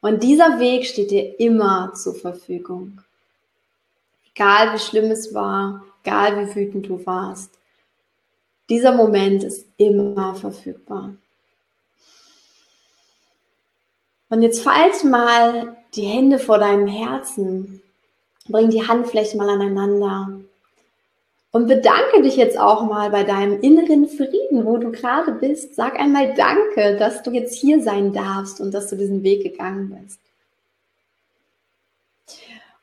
Und 0.00 0.22
dieser 0.24 0.58
Weg 0.58 0.86
steht 0.86 1.12
dir 1.12 1.38
immer 1.40 1.92
zur 1.94 2.16
Verfügung. 2.16 3.00
Egal 4.34 4.74
wie 4.74 4.78
schlimm 4.78 5.10
es 5.12 5.32
war, 5.32 5.84
egal 6.02 6.36
wie 6.36 6.54
wütend 6.56 6.88
du 6.88 7.06
warst, 7.06 7.52
dieser 8.68 8.92
Moment 8.92 9.44
ist 9.44 9.66
immer 9.76 10.34
verfügbar. 10.34 11.14
Und 14.30 14.42
jetzt 14.42 14.62
falte 14.62 15.06
mal 15.06 15.76
die 15.94 16.02
Hände 16.02 16.40
vor 16.40 16.58
deinem 16.58 16.88
Herzen. 16.88 17.82
Bring 18.48 18.68
die 18.70 18.86
Handflächen 18.86 19.38
mal 19.38 19.48
aneinander. 19.48 20.40
Und 21.50 21.66
bedanke 21.66 22.22
dich 22.22 22.36
jetzt 22.36 22.58
auch 22.58 22.84
mal 22.84 23.10
bei 23.10 23.24
deinem 23.24 23.60
inneren 23.62 24.06
Frieden, 24.06 24.66
wo 24.66 24.76
du 24.76 24.92
gerade 24.92 25.32
bist. 25.32 25.74
Sag 25.74 25.98
einmal 25.98 26.34
Danke, 26.34 26.96
dass 26.98 27.22
du 27.22 27.30
jetzt 27.30 27.54
hier 27.54 27.82
sein 27.82 28.12
darfst 28.12 28.60
und 28.60 28.72
dass 28.72 28.88
du 28.88 28.96
diesen 28.96 29.22
Weg 29.22 29.42
gegangen 29.42 29.98
bist. 30.02 30.20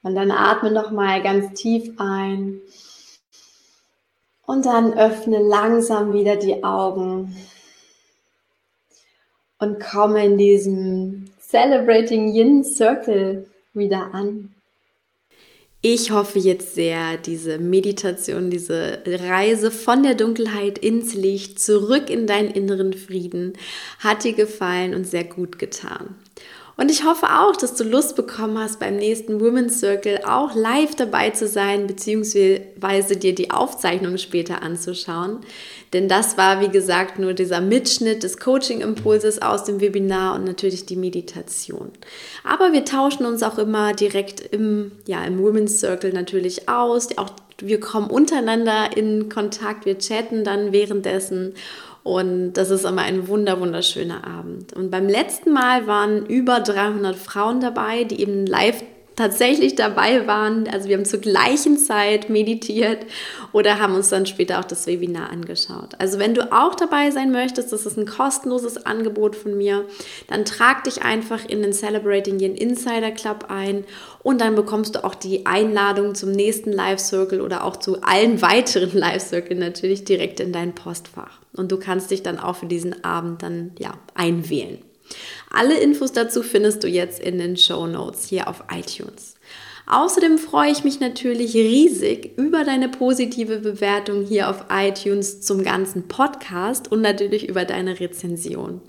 Und 0.01 0.15
dann 0.15 0.32
atme 0.32 0.71
noch 0.71 0.91
mal 0.91 1.21
ganz 1.21 1.54
tief 1.60 1.93
ein. 1.97 2.62
Und 4.47 4.65
dann 4.65 4.93
öffne 4.93 5.39
langsam 5.39 6.13
wieder 6.13 6.36
die 6.36 6.63
Augen 6.63 7.36
und 9.60 9.80
komme 9.80 10.25
in 10.25 10.38
diesem 10.38 11.25
Celebrating 11.39 12.34
Yin 12.34 12.63
Circle 12.63 13.47
wieder 13.73 14.13
an. 14.13 14.55
Ich 15.88 16.10
hoffe 16.10 16.39
jetzt 16.39 16.74
sehr, 16.74 17.15
diese 17.15 17.60
Meditation, 17.60 18.50
diese 18.50 19.04
Reise 19.06 19.69
von 19.69 20.02
der 20.02 20.15
Dunkelheit 20.15 20.80
ins 20.80 21.13
Licht, 21.13 21.60
zurück 21.60 22.10
in 22.10 22.26
deinen 22.26 22.50
inneren 22.50 22.91
Frieden, 22.93 23.54
hat 24.00 24.24
dir 24.24 24.34
gefallen 24.34 24.95
und 24.95 25.06
sehr 25.06 25.26
gut 25.26 25.60
getan. 25.60 26.15
Und 26.77 26.91
ich 26.91 27.05
hoffe 27.05 27.27
auch, 27.27 27.55
dass 27.55 27.75
du 27.75 27.85
Lust 27.85 28.17
bekommen 28.17 28.59
hast, 28.59 28.79
beim 28.79 28.97
nächsten 28.97 29.39
Women's 29.39 29.79
Circle 29.79 30.19
auch 30.25 30.53
live 30.55 30.93
dabei 30.95 31.29
zu 31.29 31.47
sein, 31.47 31.88
beziehungsweise 31.88 33.15
dir 33.15 33.33
die 33.33 33.51
Aufzeichnung 33.51 34.17
später 34.17 34.61
anzuschauen. 34.61 35.39
Denn 35.93 36.09
das 36.09 36.38
war, 36.38 36.59
wie 36.59 36.67
gesagt, 36.67 37.17
nur 37.17 37.33
dieser 37.33 37.61
Mitschnitt 37.61 38.23
des 38.23 38.38
Coaching-Impulses 38.38 39.41
aus 39.41 39.63
dem 39.63 39.79
Webinar 39.79 40.35
und 40.35 40.43
natürlich 40.43 40.85
die 40.85 40.97
Meditation. 40.97 41.91
Aber 42.43 42.73
wir 42.73 42.83
tauschen 42.83 43.25
uns 43.25 43.41
auch 43.41 43.57
immer 43.57 43.93
direkt 43.93 44.41
im, 44.41 44.91
ja, 45.07 45.23
im 45.23 45.39
Women's 45.41 45.79
Circle 45.79 46.11
natürlich 46.11 46.67
aus. 46.67 47.17
Auch 47.17 47.29
wir 47.61 47.79
kommen 47.79 48.09
untereinander 48.09 48.97
in 48.97 49.29
Kontakt, 49.29 49.85
wir 49.85 49.97
chatten 49.97 50.43
dann 50.43 50.73
währenddessen 50.73 51.53
und 52.06 52.54
das 52.54 52.70
ist 52.70 52.86
immer 52.86 53.02
ein 53.02 53.28
wunder, 53.28 53.60
wunderschöner 53.60 54.28
Abend. 54.28 54.74
Und 54.74 54.91
beim 54.91 55.10
letzten 55.10 55.52
Mal 55.52 55.88
waren 55.88 56.28
über 56.28 56.60
300 56.60 57.15
Frauen 57.15 57.62
dabei, 57.62 58.04
die 58.04 58.22
eben 58.22 58.46
live 58.46 58.84
tatsächlich 59.15 59.75
dabei 59.75 60.28
waren. 60.28 60.67
Also 60.67 60.89
wir 60.89 60.97
haben 60.97 61.06
zur 61.06 61.19
gleichen 61.19 61.78
Zeit 61.78 62.30
meditiert 62.30 63.06
oder 63.54 63.80
haben 63.80 63.95
uns 63.95 64.10
dann 64.10 64.25
später 64.25 64.60
auch 64.60 64.65
das 64.65 64.88
Webinar 64.88 65.30
angeschaut. 65.30 65.95
Also 65.99 66.19
wenn 66.19 66.34
du 66.34 66.51
auch 66.51 66.75
dabei 66.75 67.12
sein 67.12 67.32
möchtest, 67.32 67.71
das 67.71 67.86
ist 67.86 67.97
ein 67.97 68.06
kostenloses 68.06 68.86
Angebot 68.86 69.36
von 69.36 69.58
mir, 69.58 69.86
dann 70.28 70.45
trag 70.45 70.84
dich 70.84 71.04
einfach 71.04 71.45
in 71.47 71.62
den 71.62 71.73
Celebrating 71.73 72.39
Yin 72.39 72.56
Insider 72.56 73.12
Club 73.12 73.45
ein 73.49 73.86
und 74.21 74.41
dann 74.41 74.56
bekommst 74.56 74.95
du 74.95 75.04
auch 75.04 75.15
die 75.15 75.45
Einladung 75.45 76.15
zum 76.15 76.32
nächsten 76.32 76.71
Live 76.71 76.99
Circle 76.99 77.41
oder 77.41 77.63
auch 77.63 77.78
zu 77.78 78.01
allen 78.01 78.41
weiteren 78.41 78.91
Live 78.97 79.23
Circle 79.23 79.58
natürlich 79.58 80.04
direkt 80.04 80.39
in 80.39 80.51
dein 80.51 80.75
Postfach. 80.75 81.39
Und 81.54 81.71
du 81.71 81.78
kannst 81.78 82.12
dich 82.12 82.21
dann 82.21 82.38
auch 82.38 82.58
für 82.58 82.65
diesen 82.65 83.06
Abend 83.06 83.43
dann 83.43 83.71
ja 83.80 83.93
einwählen. 84.13 84.80
Alle 85.49 85.78
Infos 85.80 86.12
dazu 86.12 86.43
findest 86.43 86.84
du 86.84 86.88
jetzt 86.88 87.19
in 87.19 87.38
den 87.38 87.58
Show 87.58 87.88
Notes 87.88 88.28
hier 88.28 88.47
auf 88.47 88.63
iTunes. 88.71 89.36
Außerdem 89.88 90.39
freue 90.39 90.71
ich 90.71 90.84
mich 90.84 90.99
natürlich 90.99 91.54
riesig 91.54 92.32
über 92.38 92.63
deine 92.63 92.89
positive 92.89 93.60
Bewertung 93.60 94.25
hier 94.25 94.49
auf 94.49 94.65
iTunes 94.71 95.41
zum 95.41 95.63
ganzen 95.63 96.08
Podcast 96.08 96.91
und 96.91 97.01
natürlich 97.01 97.47
über 97.47 97.65
deine 97.65 97.99
Rezension. 97.99 98.82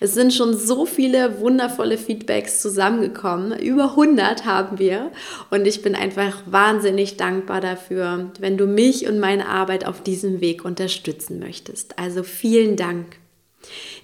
Es 0.00 0.14
sind 0.14 0.34
schon 0.34 0.56
so 0.56 0.86
viele 0.86 1.40
wundervolle 1.40 1.96
Feedbacks 1.96 2.60
zusammengekommen. 2.60 3.60
Über 3.60 3.90
100 3.90 4.44
haben 4.44 4.80
wir 4.80 5.12
und 5.50 5.68
ich 5.68 5.82
bin 5.82 5.94
einfach 5.94 6.42
wahnsinnig 6.46 7.16
dankbar 7.16 7.60
dafür, 7.60 8.32
wenn 8.40 8.58
du 8.58 8.66
mich 8.66 9.06
und 9.08 9.20
meine 9.20 9.48
Arbeit 9.48 9.86
auf 9.86 10.02
diesem 10.02 10.40
Weg 10.40 10.64
unterstützen 10.64 11.38
möchtest. 11.38 11.96
Also 11.96 12.24
vielen 12.24 12.74
Dank. 12.74 13.19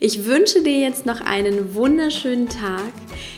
Ich 0.01 0.27
wünsche 0.27 0.63
dir 0.63 0.79
jetzt 0.79 1.07
noch 1.07 1.21
einen 1.21 1.75
wunderschönen 1.75 2.49
Tag. 2.49 2.93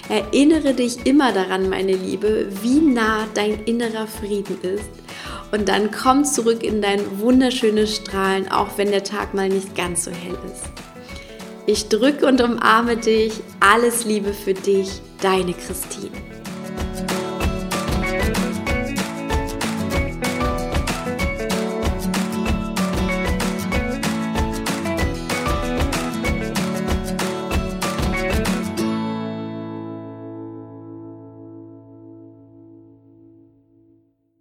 Erinnere 0.08 0.74
dich 0.74 1.06
immer 1.06 1.32
daran, 1.32 1.68
meine 1.68 1.94
Liebe, 1.94 2.48
wie 2.62 2.80
nah 2.80 3.26
dein 3.34 3.64
innerer 3.64 4.06
Frieden 4.06 4.60
ist. 4.62 4.90
Und 5.52 5.68
dann 5.68 5.90
komm 5.90 6.24
zurück 6.24 6.62
in 6.62 6.82
dein 6.82 7.20
wunderschönes 7.20 7.96
Strahlen, 7.96 8.50
auch 8.50 8.76
wenn 8.76 8.90
der 8.90 9.04
Tag 9.04 9.34
mal 9.34 9.48
nicht 9.48 9.74
ganz 9.74 10.04
so 10.04 10.10
hell 10.10 10.38
ist. 10.52 10.64
Ich 11.66 11.88
drücke 11.88 12.26
und 12.26 12.40
umarme 12.40 12.96
dich. 12.96 13.32
Alles 13.60 14.04
Liebe 14.04 14.32
für 14.32 14.54
dich, 14.54 14.88
deine 15.20 15.52
Christine. 15.52 16.37